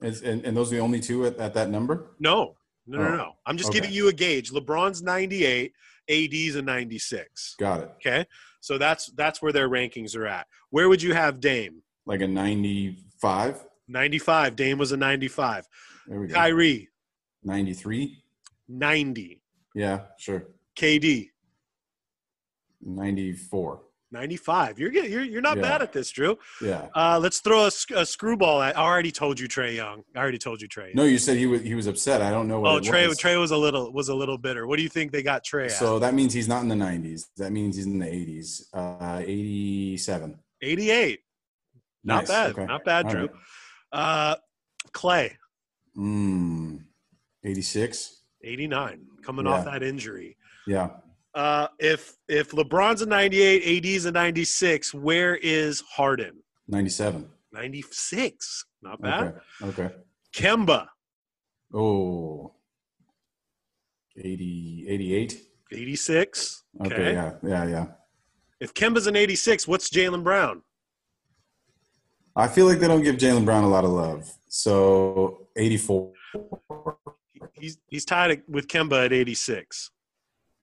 [0.03, 2.11] Is, and, and those are the only two at, at that number?
[2.21, 2.55] no,
[2.87, 3.33] no, no, Oh, no.
[3.47, 3.81] I'm just okay.
[3.81, 4.53] giving you a gauge.
[4.53, 5.73] LeBron's 98,
[6.09, 7.57] AD's a 96.
[7.59, 7.91] Got it.
[7.97, 8.27] Okay,
[8.61, 10.47] so that's that's where their rankings are at.
[10.71, 11.83] Where would you have Dame?
[12.05, 13.65] Like a 95?
[13.89, 14.55] 95.
[14.57, 15.67] Dame was a 95.
[16.07, 16.35] There we go.
[16.35, 16.89] Kyrie
[17.43, 18.23] 93?
[18.69, 19.43] 90.
[19.75, 20.47] Yeah, sure.
[20.79, 21.31] KD
[22.83, 23.81] 94.
[24.13, 24.79] 95.
[24.79, 25.63] You're getting, you're you're not Yeah.
[25.63, 26.39] bad at this, Drew.
[26.63, 26.89] Yeah.
[26.95, 28.79] Uh, let's throw a, a screwball at.
[28.79, 30.05] I already told you Trae Young.
[30.15, 30.95] I already told you Trae.
[30.95, 32.23] No, you said he was he was upset.
[32.23, 33.19] I don't know what Oh, Trae was.
[33.19, 34.67] Trae was a little was a little bitter.
[34.67, 35.73] What do you think they got Trae at?
[35.73, 37.27] So that means he's not in the 90s.
[37.37, 38.63] That means he's in the 80s.
[38.73, 40.39] Uh, 87.
[40.63, 41.21] 88.
[42.05, 42.29] Not Nice.
[42.29, 42.51] bad.
[42.53, 42.65] Okay.
[42.67, 43.21] Not bad, All Drew.
[43.23, 43.31] right.
[43.93, 44.37] Uh,
[44.93, 45.33] Klay,
[45.97, 46.85] Mm,
[47.45, 48.23] 86.
[48.45, 49.53] 89, coming Yeah.
[49.53, 50.37] off that injury.
[50.67, 50.91] Yeah.
[51.37, 56.33] Uh, if if LeBron's a 98, AD's a 96, where is Harden?
[56.67, 57.29] 97.
[57.53, 58.65] 96.
[58.81, 59.35] Not bad.
[59.63, 59.83] Okay.
[59.85, 59.95] Okay.
[60.35, 60.87] Kemba,
[61.75, 62.55] Oh.
[64.19, 65.43] 80, 88.
[65.73, 66.65] 86.
[66.87, 66.95] Okay.
[66.95, 67.13] Okay.
[67.13, 67.33] Yeah.
[67.43, 67.67] Yeah.
[67.67, 67.87] Yeah.
[68.59, 70.63] If Kemba's an 86, what's Jaylen Brown?
[72.35, 74.31] I feel like they don't give Jaylen Brown a lot of love.
[74.49, 76.13] So 84.
[77.53, 79.91] He's he's tied with Kemba at 86.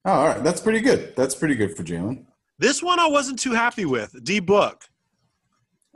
[0.04, 0.44] Oh, all right.
[0.44, 1.14] That's pretty good.
[1.16, 2.24] That's pretty good for Jaylen.
[2.58, 4.22] This one I wasn't too happy with.
[4.24, 4.84] D Book.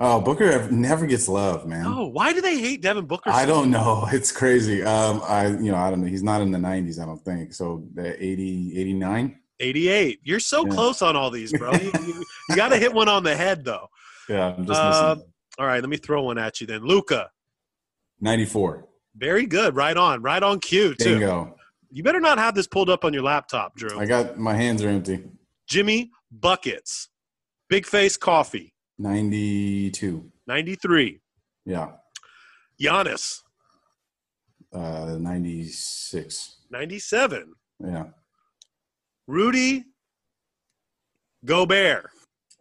[0.00, 1.84] Oh, Booker never gets love, man.
[1.84, 3.30] Oh, why do they hate Devin Booker?
[3.30, 4.06] I don't know.
[4.12, 4.82] It's crazy.
[4.82, 6.06] Um, I, you know, I don't know.
[6.06, 7.52] He's not in the 90s, I don't think.
[7.52, 9.38] So the 80, 89.
[9.60, 10.20] 88.
[10.22, 10.72] You're so Yeah.
[10.72, 11.72] close on all these, bro.
[11.72, 12.24] you you,
[12.56, 13.88] got to hit one on the head, though.
[14.28, 16.82] Yeah, I'm just Uh, missing All right, let me throw one at you then.
[16.84, 17.30] Luka,
[18.20, 18.86] 94.
[19.16, 19.74] very good.
[19.74, 20.22] Right on.
[20.22, 21.18] Right on cue, too.
[21.18, 21.56] Bingo.
[21.90, 23.98] You better not have this pulled up on your laptop, Drew.
[23.98, 25.24] I got my hands are empty.
[25.66, 27.08] Jimmy Buckets,
[27.68, 30.30] Big Face Coffee, 92.
[30.46, 31.20] 93.
[31.64, 31.92] Yeah.
[32.80, 33.40] Giannis,
[34.72, 36.56] Uh, 96.
[36.70, 37.54] 97.
[37.80, 38.04] Yeah.
[39.26, 39.84] Rudy
[41.44, 42.10] Gobert.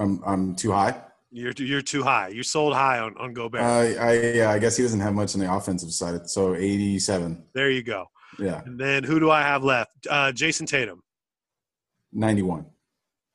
[0.00, 0.98] I'm, I'm too high.
[1.34, 2.28] You're, you're too high.
[2.28, 3.62] You sold high on, on Gobert.
[3.62, 6.28] Uh, I, yeah, I guess he doesn't have much on the offensive side.
[6.28, 7.42] So 87.
[7.54, 8.04] there you go.
[8.38, 8.60] Yeah.
[8.66, 10.06] And then who do I have left?
[10.08, 11.02] Uh, Jayson Tatum.
[12.12, 12.66] 91.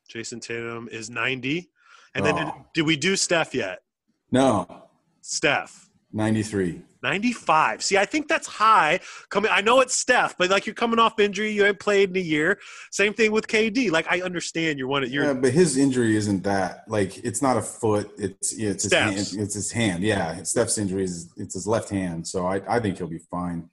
[0.09, 1.69] Jayson Tatum is 90.
[2.13, 2.65] And then did, Oh.
[2.73, 3.79] did we do Steph yet?
[4.31, 4.67] No.
[5.21, 5.86] Steph.
[6.11, 6.81] 93.
[7.03, 7.83] 95.
[7.83, 8.99] See, I think that's high.
[9.29, 12.17] Coming, I know it's Steph, but like you're coming off injury, you haven't played in
[12.17, 12.59] a year.
[12.91, 13.91] Same thing with KD.
[13.91, 17.41] Like I understand you're one of Yeah, you're but his injury isn't that like it's
[17.41, 18.11] not a foot.
[18.17, 19.15] It's it's his hand.
[19.15, 20.03] It's his hand.
[20.03, 22.27] Yeah, Steph's injury is it's his left hand.
[22.27, 23.69] So I I think he'll be fine.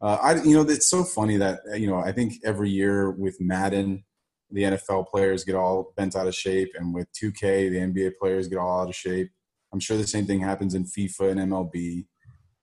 [0.00, 3.40] Uh, I you know it's so funny that you know I think every year with
[3.40, 4.04] Madden,
[4.50, 8.48] the NFL players get all bent out of shape, and with 2K, the NBA players
[8.48, 9.30] get all out of shape.
[9.72, 12.06] I'm sure the same thing happens in FIFA and MLB.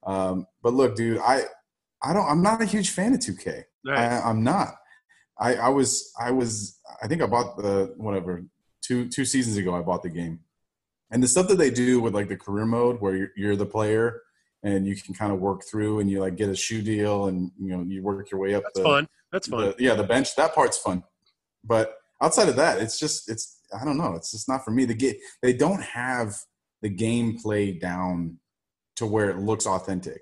[0.06, 1.43] Um, but look, dude, I
[2.03, 3.64] I don't I'm not a huge fan of 2K.
[3.86, 3.97] right.
[3.97, 4.76] I, I'm not.
[5.39, 8.43] I, I was I was I think I bought the whatever
[8.82, 10.39] two two seasons ago I bought the game,
[11.12, 13.66] and the stuff that they do with like the career mode where you're, you're the
[13.66, 14.22] player
[14.64, 17.51] and you can kind of work through and you like get a shoe deal and
[17.60, 18.64] you know you work your way up.
[18.64, 19.08] That's the, fun.
[19.32, 19.62] That's fun.
[19.62, 21.03] the- yeah, the bench that part's fun,
[21.64, 24.14] but outside of that, it's just it's I don't know.
[24.16, 24.86] It's just not for me.
[24.86, 26.36] The game they don't have
[26.86, 28.38] the gameplay down
[28.96, 30.22] to where it looks authentic.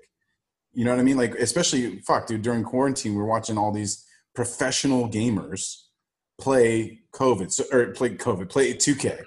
[0.72, 1.18] You know what I mean?
[1.18, 2.40] Like especially fuck, dude.
[2.40, 5.82] During quarantine, we're watching all these professional gamers
[6.40, 9.22] play COVID so, or play COVID, play 2K.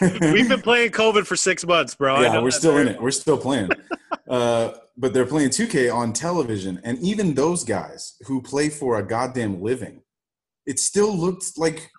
[0.32, 2.14] We've been playing COVID for six months, bro.
[2.14, 3.00] I yeah, know we're still in it.
[3.00, 3.68] We're still playing.
[4.30, 9.06] uh, but they're playing 2K on television, and even those guys who play for a
[9.06, 10.00] goddamn living,
[10.64, 11.90] it still looked like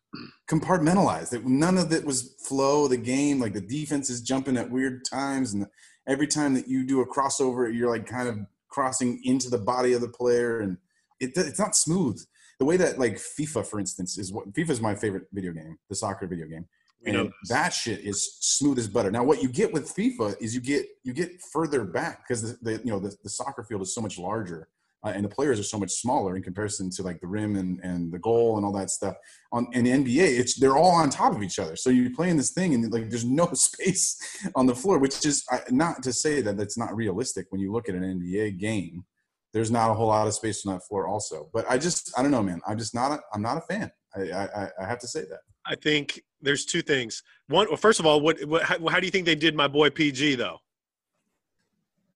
[0.47, 1.33] compartmentalized.
[1.33, 3.39] It, none of it was flow the game.
[3.39, 5.67] Like the defense is jumping at weird times, and
[6.07, 8.39] every time that you do a crossover, you're like kind of
[8.69, 10.77] crossing into the body of the player, and
[11.19, 12.21] it, it's not smooth.
[12.59, 15.77] The way that like FIFA, for instance, is what FIFA is my favorite video game,
[15.89, 16.67] the soccer video game.
[17.03, 19.09] Know and that shit is smooth as butter.
[19.09, 22.57] Now, what you get with FIFA is you get you get further back because the,
[22.61, 24.67] the you know the, the soccer field is so much larger,
[25.03, 27.79] uh, and the players are so much smaller in comparison to like the rim and,
[27.83, 29.15] and the goal and all that stuff.
[29.51, 31.75] On in the NBA, it's they're all on top of each other.
[31.75, 34.17] So you're playing this thing and like there's no space
[34.55, 37.89] on the floor, which is not to say that that's not realistic when you look
[37.89, 39.05] at an NBA game.
[39.53, 41.49] There's not a whole lot of space on that floor, also.
[41.53, 42.61] But I just I don't know, man.
[42.67, 43.91] I'm just not a, I'm not a fan.
[44.15, 45.39] I, I I have to say that.
[45.65, 47.23] I think there's two things.
[47.47, 49.67] One, well, first of all, what, what how, how do you think they did my
[49.67, 50.59] boy PG though?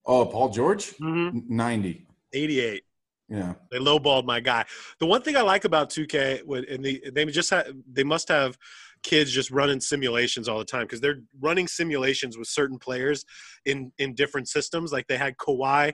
[0.06, 1.40] Oh, Paul George, Mm-hmm.
[1.48, 2.05] Ninety.
[2.36, 2.82] 88.
[3.28, 3.54] Yeah.
[3.70, 4.64] They lowballed my guy.
[5.00, 8.56] The one thing I like about 2K, and the, they just ha- they must have
[9.02, 13.24] kids just running simulations all the time because they're running simulations with certain players
[13.64, 14.92] in in different systems.
[14.92, 15.92] Like they had Kawhi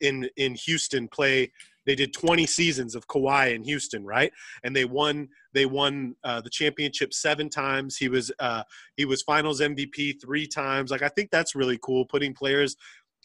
[0.00, 1.52] in in Houston play.
[1.84, 4.32] They did 20 seasons of Kawhi in Houston, right?
[4.62, 5.28] And they won.
[5.52, 7.96] They won uh, the championship seven times.
[7.96, 8.62] He was uh,
[8.96, 10.90] he was Finals MVP three times.
[10.90, 12.06] Like I think that's really cool.
[12.06, 12.76] Putting players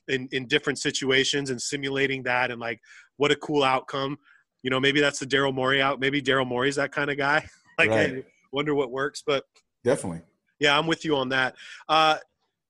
[0.07, 2.79] in in different situations and simulating that and like
[3.17, 4.17] what a cool outcome.
[4.63, 5.99] You know, maybe that's the Daryl Morey out.
[5.99, 7.47] Maybe Daryl Morey's that kind of guy.
[7.77, 8.17] like, Right.
[8.17, 9.23] I wonder what works.
[9.25, 9.43] But
[9.83, 10.21] Definitely.
[10.59, 11.55] yeah, I'm with you on that.
[11.87, 12.17] Uh,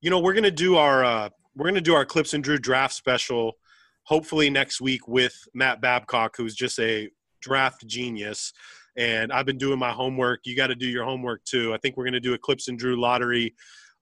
[0.00, 2.94] you know, we're gonna do our uh, we're gonna do our Clipps and Drew draft
[2.94, 3.54] special.
[4.04, 7.10] Hopefully next week with Matt Babcock, who's just a
[7.42, 8.52] draft genius.
[8.96, 10.40] And I've been doing my homework.
[10.44, 11.72] You got to do your homework too.
[11.72, 13.54] I think we're gonna do a Clipps and Drew lottery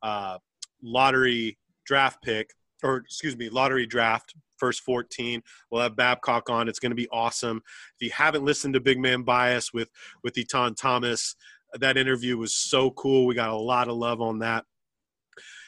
[0.03, 0.39] uh,
[0.83, 2.51] lottery draft pick,
[2.83, 5.43] or excuse me, lottery draft first 14.
[5.71, 6.69] We'll have Babcock on.
[6.69, 7.63] It's going to be awesome.
[7.99, 9.91] If you haven't listened to Big Man Bias with
[10.23, 11.37] with Etan Thomas,
[11.75, 13.27] that interview was so cool.
[13.27, 14.65] We got a lot of love on that.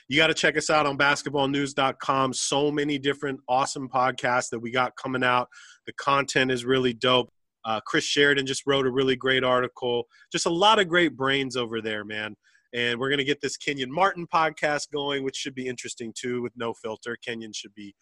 [0.08, 2.32] You got to check us out on basketballnews.com.
[2.32, 5.48] So many different awesome podcasts that we got coming out.
[5.86, 7.28] The content is really dope.
[7.64, 10.04] Uh, Chris Sheridan just wrote a really great article.
[10.32, 12.34] Just a lot of great brains over there, man.
[12.74, 16.42] And we're going to get this Kenyon Martin podcast going, which should be interesting too
[16.42, 17.16] with no filter.
[17.24, 17.94] Kenyon should be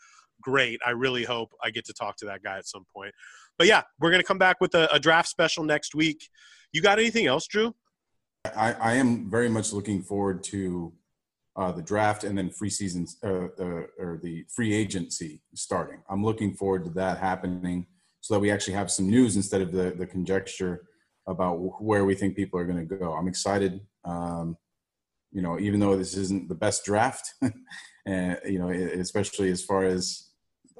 [0.42, 0.80] great.
[0.84, 3.12] I really hope I get to talk to that guy at some point.
[3.58, 6.28] But yeah, we're going to come back with a, a draft special next week.
[6.72, 7.74] You got anything else, Drew?
[8.54, 10.92] I, I am very much looking forward to
[11.56, 16.02] uh, the draft and then free seasons uh, uh, or the free agency starting.
[16.10, 17.86] I'm looking forward to that happening
[18.20, 20.82] so that we actually have some news instead of the, the conjecture
[21.26, 23.12] about where we think people are going to go.
[23.12, 23.80] I'm excited.
[24.06, 24.56] Um,
[25.32, 27.34] you know, even though this isn't the best draft,
[28.06, 30.30] and you know, especially as far as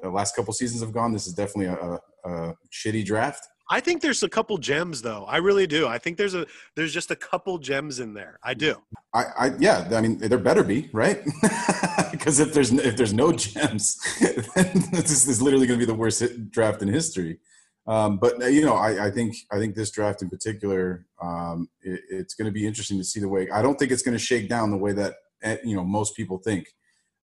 [0.01, 1.99] the last couple seasons have gone, this is definitely a,
[2.29, 3.45] a, shitty draft.
[3.69, 5.25] I think there's a couple gems though.
[5.25, 5.87] I really do.
[5.87, 8.39] I think there's a there's just a couple gems in there.
[8.41, 8.81] I do.
[9.13, 11.21] I, I yeah, I mean there better be right
[12.11, 13.97] because if there's if there's no gems,
[14.55, 17.39] then this is literally going to be the worst hit draft in history.
[17.87, 22.01] Um, but you know, I, I think I think this draft in particular, um, it,
[22.09, 23.49] it's going to be interesting to see the way.
[23.49, 26.15] I don't think it's going to shake down the way that eh, you know most
[26.15, 26.67] people think.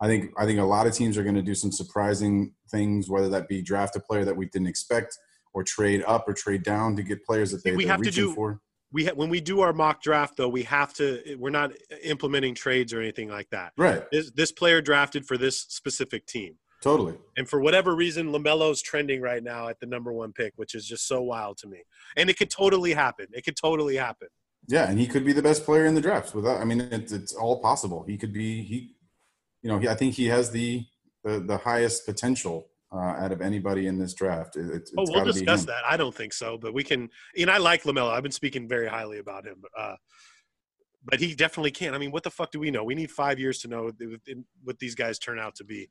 [0.00, 3.10] I think I think a lot of teams are going to do some surprising things,
[3.10, 5.18] whether that be draft a player that we didn't expect,
[5.52, 8.24] or trade up or trade down to get players that they, We have to reaching
[8.24, 8.60] do- for.
[8.90, 11.36] We ha- when we do our mock draft though, we have to.
[11.38, 13.72] We're not implementing trades or anything like that.
[13.76, 17.14] Right, This this player drafted for this specific team, totally.
[17.36, 20.86] and for whatever reason, Lamelo's trending right now at the number one pick, which is
[20.86, 21.82] just so wild to me.
[22.16, 23.26] And it could totally happen.
[23.32, 24.28] It could totally happen.
[24.68, 26.34] Yeah, and he could be the best player in the draft.
[26.34, 28.04] Without, I mean, it's, it's all possible.
[28.06, 28.62] He could be.
[28.62, 28.94] He,
[29.62, 30.86] you know, he, I think he has the
[31.22, 34.56] the, the highest potential uh, out of anybody in this draft.
[34.56, 35.82] It, it's Oh, we'll discuss that.
[35.88, 37.10] I don't think so, but we can.
[37.38, 38.10] And I like Lamelo.
[38.10, 39.62] I've been speaking very highly about him.
[39.76, 39.96] Uh,
[41.04, 41.94] but he definitely can't.
[41.94, 42.82] I mean, what the fuck do we know?
[42.82, 43.92] We need five years to know
[44.62, 45.88] what these guys turn out to be.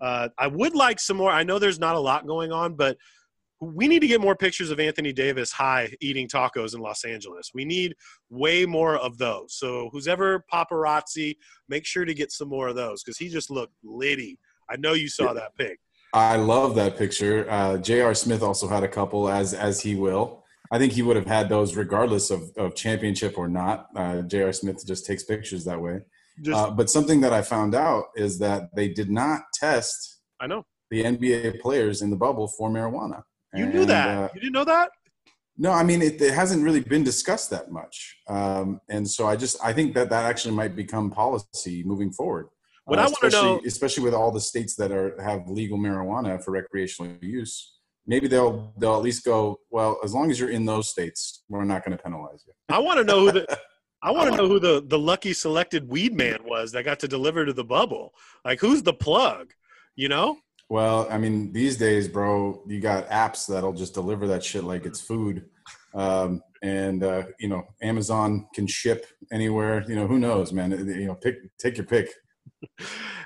[0.00, 1.30] Uh, I would like some more.
[1.30, 2.96] I know there's not a lot going on, but
[3.60, 7.50] we need to get more pictures of Anthony Davis high eating tacos in Los Angeles.
[7.54, 7.94] We need
[8.28, 9.54] way more of those.
[9.54, 11.36] So who's ever paparazzi,
[11.68, 14.38] make sure to get some more of those because he just looked litty.
[14.68, 15.78] I know you saw that pic.
[16.12, 17.50] I love that picture.
[17.50, 18.14] Uh, J.R.
[18.14, 20.44] Smith also had a couple, as as he will.
[20.70, 23.88] I think he would have had those regardless of, of championship or not.
[23.94, 24.52] Uh, J.R.
[24.52, 26.00] Smith just takes pictures that way.
[26.42, 30.46] Just Uh, but something that I found out is that they did not test I
[30.46, 33.22] know the NBA players in the bubble for marijuana.
[33.54, 34.08] you knew And, that.
[34.18, 34.90] uh, you didn't know that.
[35.56, 39.36] No, I mean it, it hasn't really been discussed that much, um, and so I
[39.36, 42.48] just I think that that actually might become policy moving forward.
[42.86, 46.42] What I wanna especially, know- especially with all the states that are have legal marijuana
[46.42, 47.72] for recreational use,
[48.06, 51.64] maybe they'll they'll at least go well as long as you're in those states, we're
[51.64, 52.52] not going to penalize you.
[52.68, 53.46] I want to know who the
[54.04, 57.08] I want to know who the the lucky selected weed man was that got to
[57.08, 58.12] deliver to the bubble.
[58.44, 59.54] Like who's the plug?
[59.96, 60.36] You know?
[60.68, 64.84] Well, I mean these days, bro, you got apps that'll just deliver that shit like
[64.84, 65.46] it's food.
[65.94, 69.82] Um, and uh, you know, Amazon can ship anywhere.
[69.88, 70.70] You know, who knows, man?
[70.70, 72.10] You know, pick take your pick.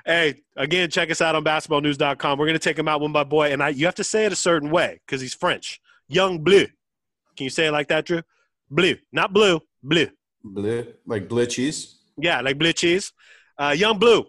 [0.05, 2.39] Hey, again, check us out on basketballnews.com.
[2.39, 4.25] We're going to take him out one by boy, and I, you have to say
[4.25, 5.79] it a certain way because he's French.
[6.07, 6.65] Yung Bleu.
[7.37, 8.21] Can you say it like that, Drew?
[8.71, 10.07] Blue, not blue, blue.
[10.43, 11.97] Bleu, like bleu cheese.
[12.17, 13.13] Yeah, like blue cheese.
[13.57, 14.25] Uh, Yung Bleu,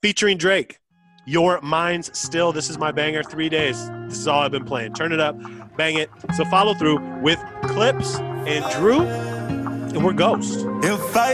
[0.00, 0.78] featuring Drake.
[1.26, 2.52] Your mind's still.
[2.52, 3.22] This is my banger.
[3.22, 3.88] Three days.
[4.08, 4.94] This is all I've been playing.
[4.94, 5.36] Turn it up,
[5.76, 6.10] bang it.
[6.34, 10.66] So follow through with Clipps and Drew, and we're Ghost.
[10.82, 11.32] If I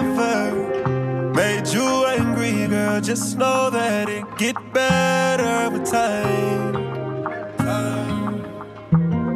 [0.00, 6.72] ever made you angry, girl, just know that it get better with time.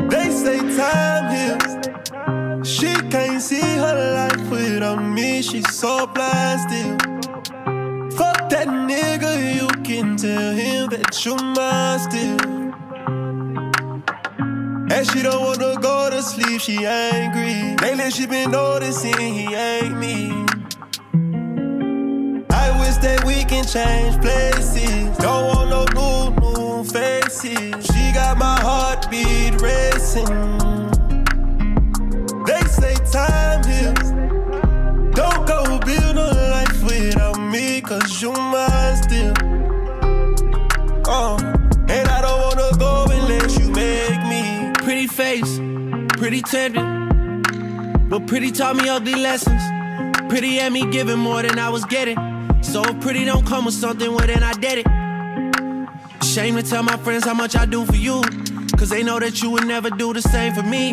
[0.09, 1.68] They say time heals.
[2.69, 5.41] She can't see her life without me.
[5.41, 7.01] She's so blasted.
[8.13, 12.59] Fuck that nigga, you can tell him that you're mine still.
[14.93, 17.75] And she don't wanna go to sleep, she angry.
[17.81, 20.29] Lately she been noticing he ain't me.
[22.51, 25.17] I wish that we can change places.
[25.17, 27.87] Don't want no new, new faces.
[27.87, 30.68] She got my heartbeat racing.
[33.11, 34.11] Time heals.
[35.15, 39.33] Don't go build no life without me, cause you mine still.
[41.07, 41.39] Uh,
[41.89, 44.73] and I don't wanna go unless you make me.
[44.85, 45.59] Pretty face,
[46.19, 46.85] pretty tender.
[48.11, 49.63] But pretty taught me ugly lessons.
[50.29, 52.19] Pretty had me giving more than I was getting.
[52.63, 54.87] So if pretty don't come with something, well then I did it.
[56.23, 58.21] Shame to tell my friends how much I do for you.
[58.77, 60.93] Cause they know that you would never do the same for me.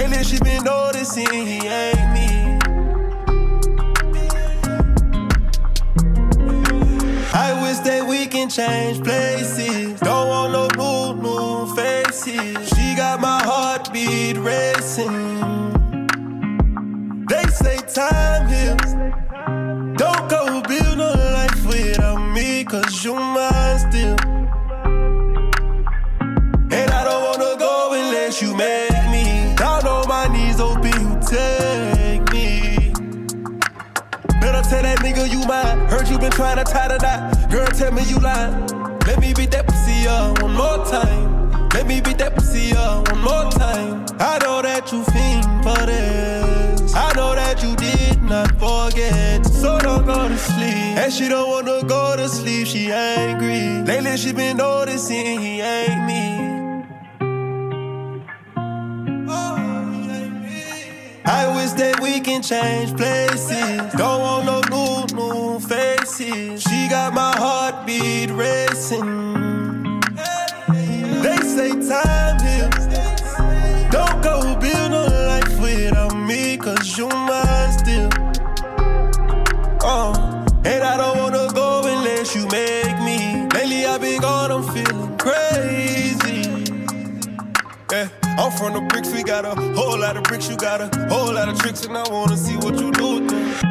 [0.00, 2.58] Lately she been noticing he ain't me.
[7.34, 9.29] I wish that we can change places.
[36.40, 37.50] Trying to tie the knot.
[37.50, 38.66] Girl, tell me you lying.
[39.06, 41.68] Let me beat that pussy up one more time.
[41.74, 44.06] Let me beat that pussy up one more time.
[44.18, 46.94] I know that you fiend for this.
[46.94, 49.44] I know that you did not forget.
[49.44, 50.96] So don't go to sleep.
[50.96, 53.82] And she don't wanna go to sleep, she angry.
[53.84, 56.84] Lately she been noticing he ain't me.
[59.28, 59.60] Oh,
[61.26, 63.92] I wish that we can change places.
[63.92, 64.59] Don't want no
[66.20, 66.62] faces.
[66.62, 70.00] She got my heartbeat racing.
[71.22, 72.86] They say time heals.
[73.90, 78.10] Don't go build no life without me, cause you mine still.
[79.82, 83.48] Uh, and I don't wanna go unless you make me.
[83.54, 86.42] Lately I've been gone, I'm feeling crazy.
[87.90, 88.08] Yeah,
[88.38, 91.32] I'm from the bricks, we got a whole lot of bricks, you got a whole
[91.34, 93.69] lot of tricks, and I wanna see what you do